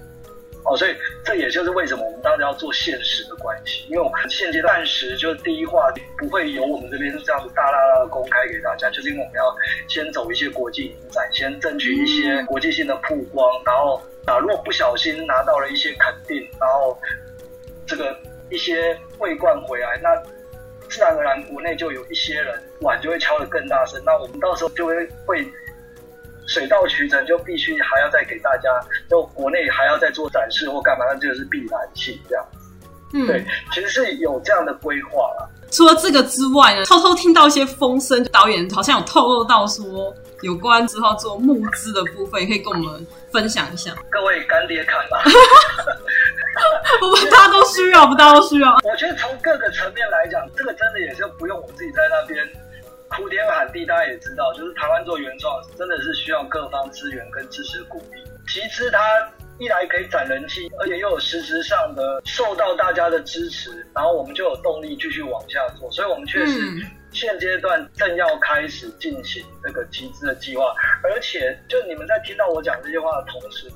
[0.65, 9.55] 哦，所以这也就是为什么我们当时要做现实的关系，因为我们现阶段暂时就是第一话不会由我们这边这样子大大大的公开给大家，就是因为我们要
[9.87, 16.99] 先走一些国际影展，先争取一些国际性的曝光，然后啊，如果不小心拿到了一些肯定，然后
[17.85, 18.17] 这个
[18.49, 20.15] 一些桂冠回来，那
[20.89, 25.45] 自然而然国内就有一些人碗就会敲得更大声，那我们到时候就会会。
[26.47, 28.69] 水到渠成，就必须还要再给大家，
[29.09, 32.45] 就国内还要再做展示或干嘛，那这个是必然性这样。
[33.13, 35.47] 嗯，对，其实是有这样的规划啦。
[35.71, 43.91] 除了这个之外呢，偷偷听到一些风声，导演好像有透露到说，有关之后做募资的部分，也可以跟我们分享一下。
[44.09, 45.23] 各位干爹看吧，
[47.01, 48.73] 我们大家都需要，我们大家都需要。
[48.83, 52.47] 我觉得从各个层面来讲，这个真的也是不用我自己在那边。
[53.15, 58.21] 哭天喊地，大家也知道，就是台湾做原创真的是需要各方资源跟支持鼓励。
[58.47, 58.99] 其次，它
[59.57, 65.89] 一来可以攒人气，而且又有实质上的受到大家的支持，然后我们就有动力继续往下做。
[65.91, 66.59] 所以，我们确实
[67.11, 70.73] 现阶段正要开始进行这个集资的计划。
[71.01, 73.67] 而且，就你们在听到我讲这些话的同时，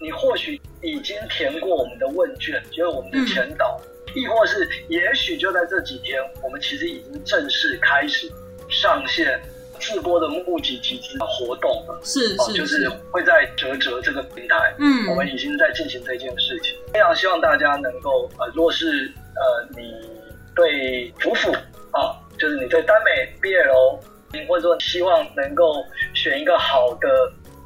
[0.00, 3.78] 你或许已经填过我们的问卷，就是我们的前导，
[4.14, 8.32] 亦或是也许就在这几天，我们其实已经正式开始。
[8.68, 9.40] 上线
[9.78, 11.70] 自播的募集集资活动。
[11.86, 19.92] 了，是是，是，就是会在折折这个平台，嗯，我们已经在进行这件事情，非常希望大家能够呃，若是呃你
[20.54, 21.52] 对腐腐
[21.90, 27.08] 啊，就是你对耽美 BL，或者说希望能够选一个好的、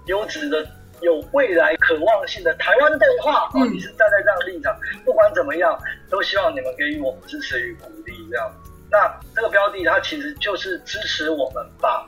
[0.07, 0.67] 优质的、
[1.01, 5.79] 有未来可望性的台湾动画，哦、嗯，你是站在这样的立场，不管怎么样，
[6.11, 8.53] 都希望你们给予我们支持与鼓励，这样。
[8.91, 12.05] 那这个标的，它其实就是支持我们把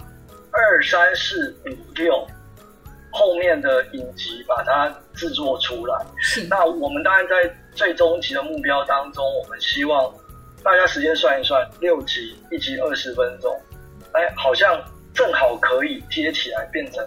[0.50, 2.26] 二三四五六
[3.12, 6.04] 后面的影集把它制作出来。
[6.18, 6.42] 是。
[6.48, 10.12] 那我们当然在最终集的目标当中，我们希望
[10.64, 13.56] 大家时间算一算，六集一集二十分钟，
[14.12, 14.82] 哎，好像
[15.14, 17.06] 正好可以接起来变成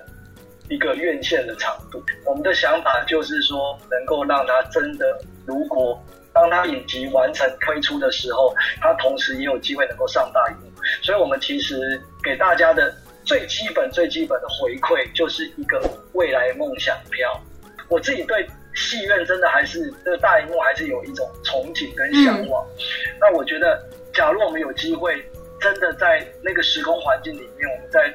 [0.69, 2.01] 一个院线的长度。
[2.25, 6.01] 我们的想法就是说，能够让它真的，如果。
[6.35, 10.71] 当他影集完成推出的时候，他同时也有机会能够上大荧幕。
[11.01, 15.81] 所以，我们其实给大家的最基本、最基本的回馈，就是一个
[16.11, 17.41] 未来梦想票。
[17.87, 22.67] 我自己对戏院真的还是这个大荧幕还是有一种憧憬跟向往。
[22.77, 23.17] 嗯。
[23.21, 23.81] 那我觉得，
[24.13, 25.23] 假如我们有机会，
[25.61, 28.13] 真的在那个时空环境里面，我们在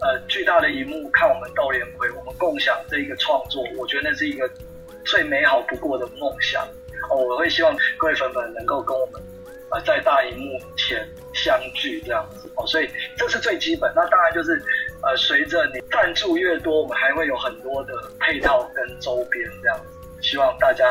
[0.00, 4.50] 呃巨大的荧幕看我们豆莲魁，我们共享这一个创作，我觉得那是一个
[5.04, 6.66] 最美好不过的梦想。
[7.08, 9.22] 哦，我会希望各位粉粉能够跟我们，
[9.70, 13.90] 呃，在大荧幕前相聚这样子哦，所以这是最基本。
[13.94, 14.62] 那当然就是，
[15.02, 20.84] 呃，随着你赞助越多，我们还会有很多的配套跟周边这样子，希望大家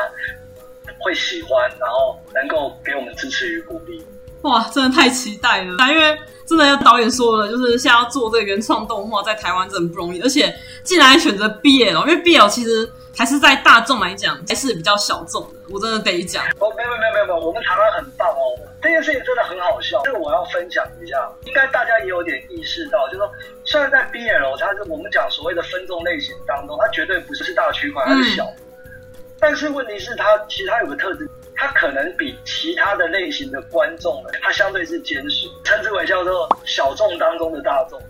[0.98, 4.04] 会喜欢，然后能够给我们支持与鼓励。
[4.42, 5.76] 哇，真的太期待了！
[5.92, 12.90] 因为真的要导演说了，就是现在要做这个原创动画，在台湾真的不容易，而且既然选择 BL，因为 BL 其实。
[13.20, 16.42] 还是在大众来讲还是比较小众的，我真的得讲。
[16.58, 21.30] 哦，没有没有没有没有，我们台湾很棒哦，这件事情真的很好笑，这个我要分享一下。
[21.44, 23.30] 应该大家也有点意识到，就是说，
[23.62, 28.42] 虽然在 BL，它是我们讲所谓的分众类型当中，它绝对不是是大区块，它是小。
[28.44, 28.90] 嗯、
[29.38, 38.00] 但是问题是它，它其实它有个特质，它可能比其他的类型的观众呢，它相对是坚实，称之为叫做小众当中的大众。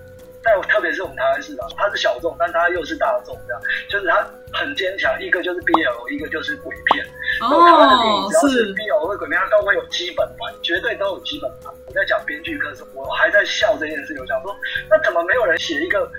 [0.43, 5.15] 但特别是我们台湾市场，它是小众，但它又是大众，这样就是它很坚强。
[5.21, 7.07] 一个就是 BL，一个就是鬼片。
[7.41, 11.73] 然后台湾的电影只要是 BL 或鬼片，它都会有基本盘，绝对都有基本盘。
[11.87, 14.57] 我在讲编剧课的时候，我还在笑这件事情，我想说，
[14.89, 16.11] 那怎么没有人写一个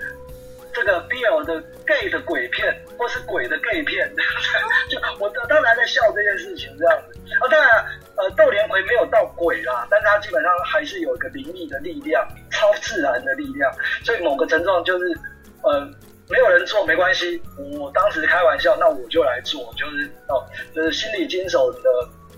[0.72, 4.10] 这个 BL 的 gay 的鬼片，或是鬼的 gay 片？
[4.88, 7.18] 就我当然在笑这件事情，这样子。
[7.40, 7.84] 啊，当然。
[8.14, 13.72] 呃，豆莲葵没有到鬼啦，但是它基本上还是有一个灵异的力量，超自然的力量，
[14.04, 15.18] 所以某个程度就是，
[15.62, 15.80] 呃，
[16.28, 17.42] 没有人做没关系，
[17.80, 20.44] 我当时开玩笑，那我就来做，就是哦，
[20.74, 21.88] 就是心理惊悚的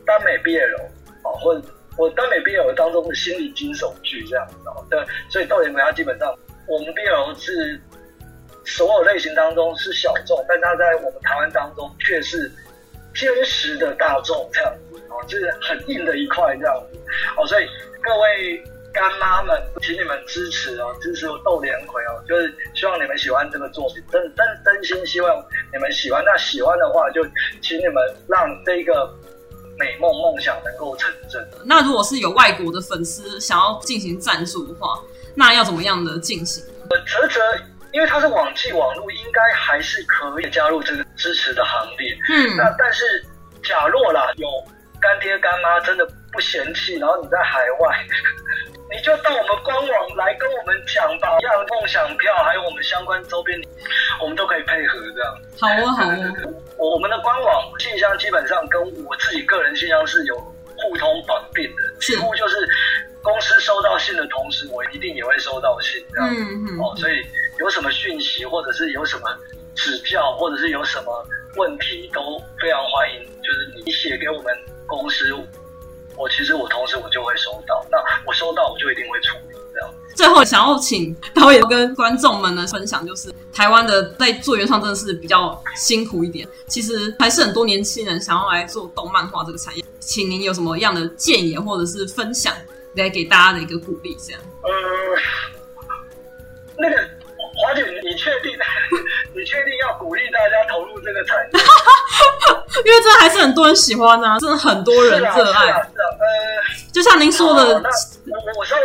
[0.07, 0.81] 耽美 BL
[1.25, 1.61] 哦，或者
[1.99, 6.33] 我耽美 BL 当中的心理惊悚剧这样子哦，对，所以豆莲葵它基本上
[6.69, 7.83] 我们 BL 是
[8.65, 12.51] 所有类型当中是小众，但它在我们台湾当中却是
[13.15, 15.23] 坚实的大众这样子哦。
[15.29, 16.99] 就是很硬的一块这样子，
[17.37, 17.67] 哦，所以
[18.03, 18.63] 各位
[18.93, 26.23] 干妈们，请你们支持哦，支持我豆莲葵哦，就是希望你们喜欢这个作品，真真真心希望你们喜欢。
[26.25, 27.25] 那喜欢的话，就
[27.61, 27.97] 请你们
[28.29, 29.13] 让这个
[29.79, 31.45] 美梦梦想能够成真。
[31.65, 35.01] 那如果是有外国的粉丝想要进行赞助的话，
[35.35, 36.65] 那要怎么样的进行？
[36.91, 37.41] 呃，啧啧，
[37.95, 42.13] 因为它是网际网络，应该还是可以加入这个支持的行列。
[42.29, 43.25] 嗯，那但是
[43.63, 44.49] 假若啦，有
[45.01, 47.97] 干爹干妈真的不嫌弃，然后你在海外。
[48.91, 53.59] 你就到我们官网来跟我们讲吧，像梦想票，还有我们相关周边，
[54.21, 55.35] 我们都可以配合这样。
[55.59, 56.17] 好啊，好啊。
[56.77, 60.37] 我我们的官网信箱基本上跟我自己个人信箱是有
[60.77, 62.57] 互通绑定的，几乎就是
[63.23, 66.29] 公司收到信的同时，我一定也会收到信这样。
[66.31, 66.79] 嗯嗯。
[66.79, 67.23] 哦，所以
[67.59, 69.29] 有什么讯息，或者是有什么
[69.75, 74.57] 指教，或者是有什么问题，都非常欢迎，就是你写给我们
[74.87, 75.35] 公司。
[76.17, 79.95] 我其实我同时我就会收到，那我收到我就一定会处理这样。
[80.15, 92.55] 最后想要请导演跟观众们呢分享，就是台湾的在做原创真的是比较辛苦一点，其实还是很多年轻人想要来做动漫画这个产业，请您有什么样的建言或者是分享
[92.95, 94.41] 来给大家的一个鼓励，这样。
[94.63, 94.69] 呃，
[96.79, 96.97] 那个。
[97.57, 98.51] 华姐，你确定？
[99.33, 101.51] 你确定要鼓励大家投入这个产业？
[102.85, 105.37] 因为这还是很多人喜欢啊，真的很多人热爱。
[105.37, 105.87] 是啊，是啊，啊，
[106.19, 106.27] 呃，
[106.93, 107.81] 就像您说的，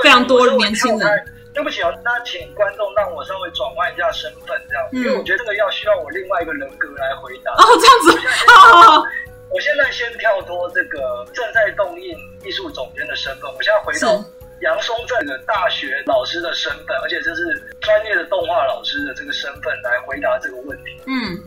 [0.04, 1.26] 非常多年轻人。
[1.52, 7.52] 对不起啊，那请观众让我稍微转换一下身份，这样，嗯、因为我觉得这个要需要我另外一个人格来回答。
[7.54, 8.30] 哦，这样子。
[8.48, 9.04] 好，
[9.50, 14.24] 我现在先跳脱这个正在动映艺术总监的身份，我现在回到。
[14.62, 17.44] 杨松镇的大学老师的身份，而且这是
[17.80, 21.02] 专业的动画老师的这个身份来回答这个问题。
[21.08, 21.40] 嗯，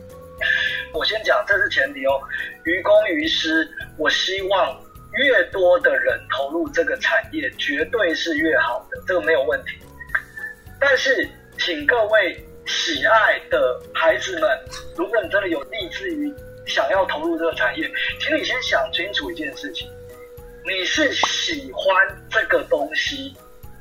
[0.91, 2.19] 我先讲，这是前提哦。
[2.63, 4.75] 于公于私，我希望
[5.15, 9.77] 越多的人投入这个产业，绝对是越好的，这个没有问题。
[10.79, 14.49] 但是，请各位喜爱的孩子们，
[14.97, 16.33] 如果你真的有立志于
[16.65, 17.89] 想要投入这个产业，
[18.19, 19.89] 请你先想清楚一件事情。
[20.65, 21.93] 你是喜欢
[22.29, 23.35] 这个东西，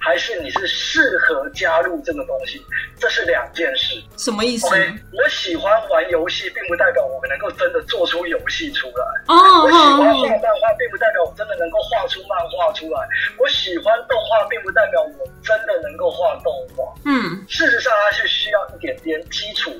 [0.05, 2.61] 还是你是适合加入这个东西？
[2.99, 4.03] 这是两件事。
[4.17, 9.05] 什么意思？Okay, 我喜欢玩游戏，并不代表我们能够真的做出游戏出来。
[9.29, 9.63] 哦。
[9.63, 12.99] 我喜欢画漫画，并不代表我真的能够画出漫画出来。
[13.39, 16.93] 我喜欢动画，并不代表我真的能够画动画。
[17.07, 17.47] 嗯。
[17.49, 19.71] 事实上，它是需要一点点基础，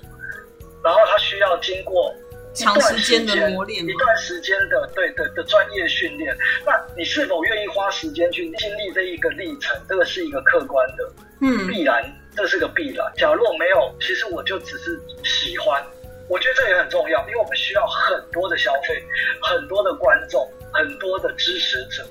[0.85, 2.15] 然后它需要经过。
[2.55, 9.81] 长时间的磨练，一段时间的对的的专业训练，那你是否愿意花时间去经历这一个历程？
[9.89, 12.05] 这个是一个客观的，嗯，必然，
[12.37, 13.11] 这是个必然。
[13.17, 15.83] 假如没有，其实我就只是喜欢，
[16.29, 19.03] 我觉得这也很重要，因为我们需要很多的消费，
[19.43, 22.07] 很多的观众，很多的支持者。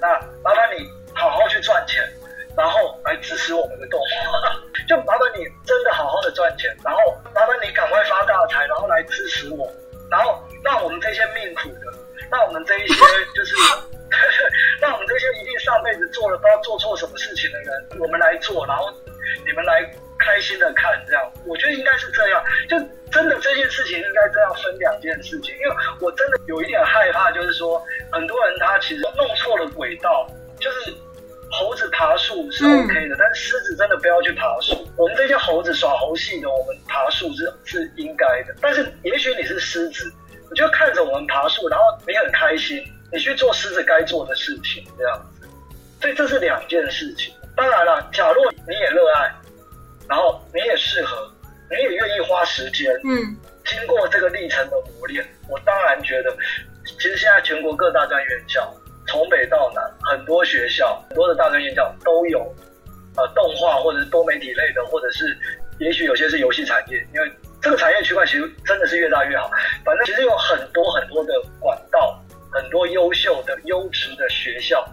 [0.00, 0.08] 那
[0.42, 2.02] 麻烦你好好去赚钱，
[2.56, 4.62] 然后来支持我们的动画。
[4.88, 7.00] 就麻烦你真的好好的赚钱，然后
[7.34, 9.70] 麻烦你赶快发大财，然后来支持我，
[10.10, 11.92] 然后让我们这些命苦的，
[12.30, 12.94] 让我们这一些
[13.34, 13.54] 就是，
[14.80, 18.92] 让我们这些一定上辈子做了不知道做错什么事情的人，我们来做，然后
[19.46, 19.82] 你们来
[20.18, 22.44] 开心的看，这样，我觉得应该是这样。
[22.68, 22.78] 就
[23.10, 27.82] 真的这件事情应该这样分两件事情，因为我真的有一点害怕，就是说
[28.12, 30.28] 很多人他其实弄错了轨道，
[30.60, 30.94] 就是。
[31.54, 34.74] 猴子爬树是 OK 的，嗯、但是狮子真的不要去爬树。
[34.96, 38.54] 我们这些猴子耍猴戏的，我们爬树是是应该的。
[38.60, 40.12] 但是也许你是狮子，
[40.50, 42.82] 你就看着我们爬树，然后你很开心，
[43.12, 45.48] 你去做狮子该做的事情，这样子。
[46.00, 47.32] 所以这是两件事情。
[47.56, 49.32] 当然了，假若你也热爱，
[50.08, 51.30] 然后你也适合，
[51.70, 56.36] 你也愿意花时间，嗯，经过这个历程的磨练，我当然觉得，
[56.98, 58.74] 其实现在全国各大专院校。
[59.06, 62.40] 从北到南，很多学校、很多的大专院校都有，
[63.16, 65.36] 呃，动画或者是多媒体类的，或者是
[65.78, 67.30] 也许有些是游戏产业，因为
[67.60, 69.50] 这个产业区块其实真的是越大越好。
[69.84, 72.18] 反正其实有很多很多的管道，
[72.50, 74.86] 很多优秀的、优质的学校。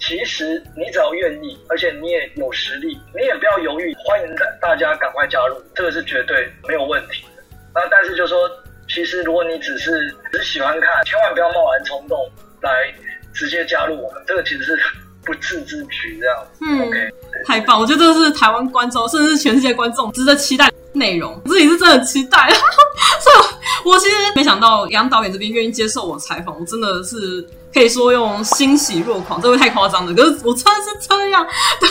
[0.00, 7.42] 其实你只要愿意，而且你也有实力，你也不要犹豫，欢迎大大家赶快加入，这个是绝对没有问题的。
[7.74, 8.48] 那但是就说，
[8.88, 12.30] 其实如果你只是只喜欢看，千万不要贸然冲动
[12.62, 12.94] 来。
[13.38, 14.76] 直接加入我们，这个其实是
[15.24, 16.58] 不智之举，这样子。
[16.60, 17.08] 嗯，OK，
[17.46, 17.78] 太棒！
[17.80, 21.40] 我觉得这是台湾观众，甚至是全世界观众值得期待内容。
[21.44, 22.48] 我自己是真的很期待，
[23.22, 30.12] 所以我其实没想到杨导演这边愿意接受我采访，我真的是可以说用欣喜若狂，这会太夸张了。
[30.12, 31.46] 可是我真的是这样，
[31.78, 31.88] 对，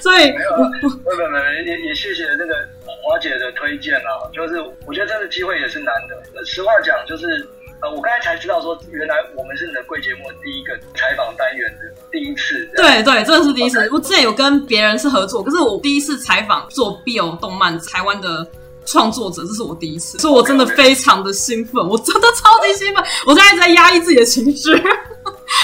[0.00, 0.56] 所以，没有，
[1.04, 2.54] 没有，没有，也也谢谢那个
[3.02, 4.24] 华姐的推荐啊。
[4.32, 6.44] 就是我觉得这个机会也是难得。
[6.44, 7.46] 实话讲，就是。
[7.82, 12.68] 呃，我刚才才知道说，原来我们是你的贵节目第一个采访单元的第一次。
[12.74, 13.78] 对对，真的是第一次。
[13.92, 18.46] 我之前有跟别人是合作，可是我第一次采访做 BL 动漫台湾的
[18.86, 24.70] 创作者，这是我第一次，所以我真的非常的兴奋.我真的超级兴奋，我现在在压抑自己的情绪。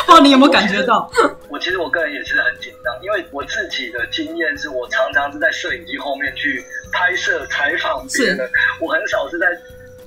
[0.06, 1.10] 不知道你有没有感觉到？
[1.48, 8.50] 我其实我个人也是很紧张，因为我自己的经验是我常常是在摄影机后面去拍摄采访别人，
[8.80, 9.46] 我很少是在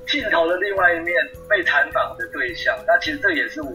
[0.08, 1.14] 镜头的另外一面
[1.50, 2.76] 被采访的对象。
[2.88, 3.72] 那其实这也是我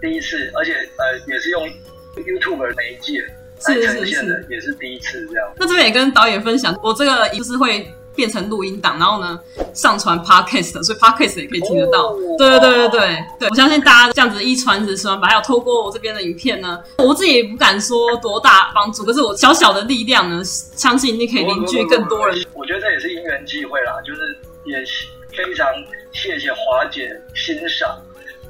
[0.00, 1.68] 第一次，而且呃也是用
[2.16, 3.22] YouTube 的媒介
[3.66, 5.52] 来呈现的，也是第一次这样。
[5.56, 7.90] 那这边也跟导演分享，我这个就是会。
[8.12, 9.40] 变成录音档，然后呢，
[9.72, 12.08] 上传 podcast，所以 podcast 也可以听得到。
[12.08, 22.44] Oh, 对对对对对对，我相信大家这样子一传十，十传百，还有透过我这边的影片呢，我自己也不敢说多大帮助，可是我小小的力量呢，相信你可以凝聚更多人。
[22.52, 24.84] 我觉得这也是因缘际会啦，就是也
[25.42, 25.66] 非常
[26.12, 27.98] 谢谢华姐欣赏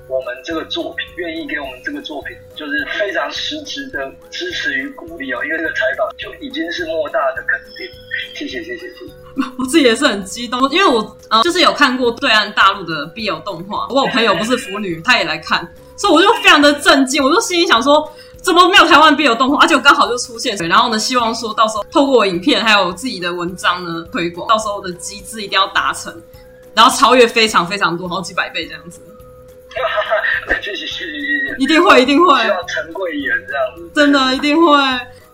[0.09, 5.39] 我们这个作品，愿意给我们这个作品，就是非常实质的支持与鼓励哦。
[5.45, 7.87] 因为这个采访就已经是莫大的肯定，
[8.35, 9.05] 谢谢谢谢谢。
[9.57, 18.13] 我自己也是很激动，因为我呃就是有看过对岸大陆的 BL 动画，不过我朋友不是腐女，她也来看，所以我就非常的震惊，我就心里想说，
[18.43, 26.13] 怎么没有台湾 BL 动画，而且我刚好就出现，然后呢，希望说到时候透过影片还有自己的文章呢推广，到时候的机制一定要达成，
[26.81, 29.03] 然后超越非常非常多，好几百倍这样子。
[30.63, 31.07] 谢谢谢谢谢
[31.51, 34.79] 谢，一定会一定会，要陈贵言这样子，真的一定会。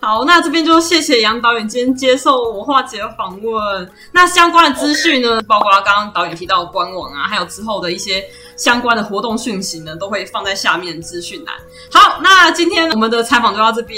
[0.01, 3.89] 好，那这边就谢谢杨导演今天接受我华姐的访问。
[4.11, 8.23] 那相关的资讯呢.包括刚刚导演提到的官网啊，还有之后的一些
[8.57, 11.55] 相关的活动讯息呢，都会放在下面资讯栏。
[11.93, 13.97] 好，那今天我们的采访就到这边，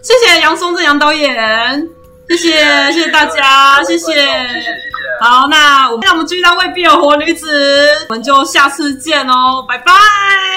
[0.00, 1.90] 谢谢杨松正杨导演，
[2.28, 4.26] 谢谢谢谢大家，谢谢。
[5.20, 9.92] 好，那我们让我们继续当未必有活女子，我们就下次见哦，拜拜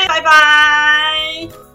[0.08, 1.71] 拜拜。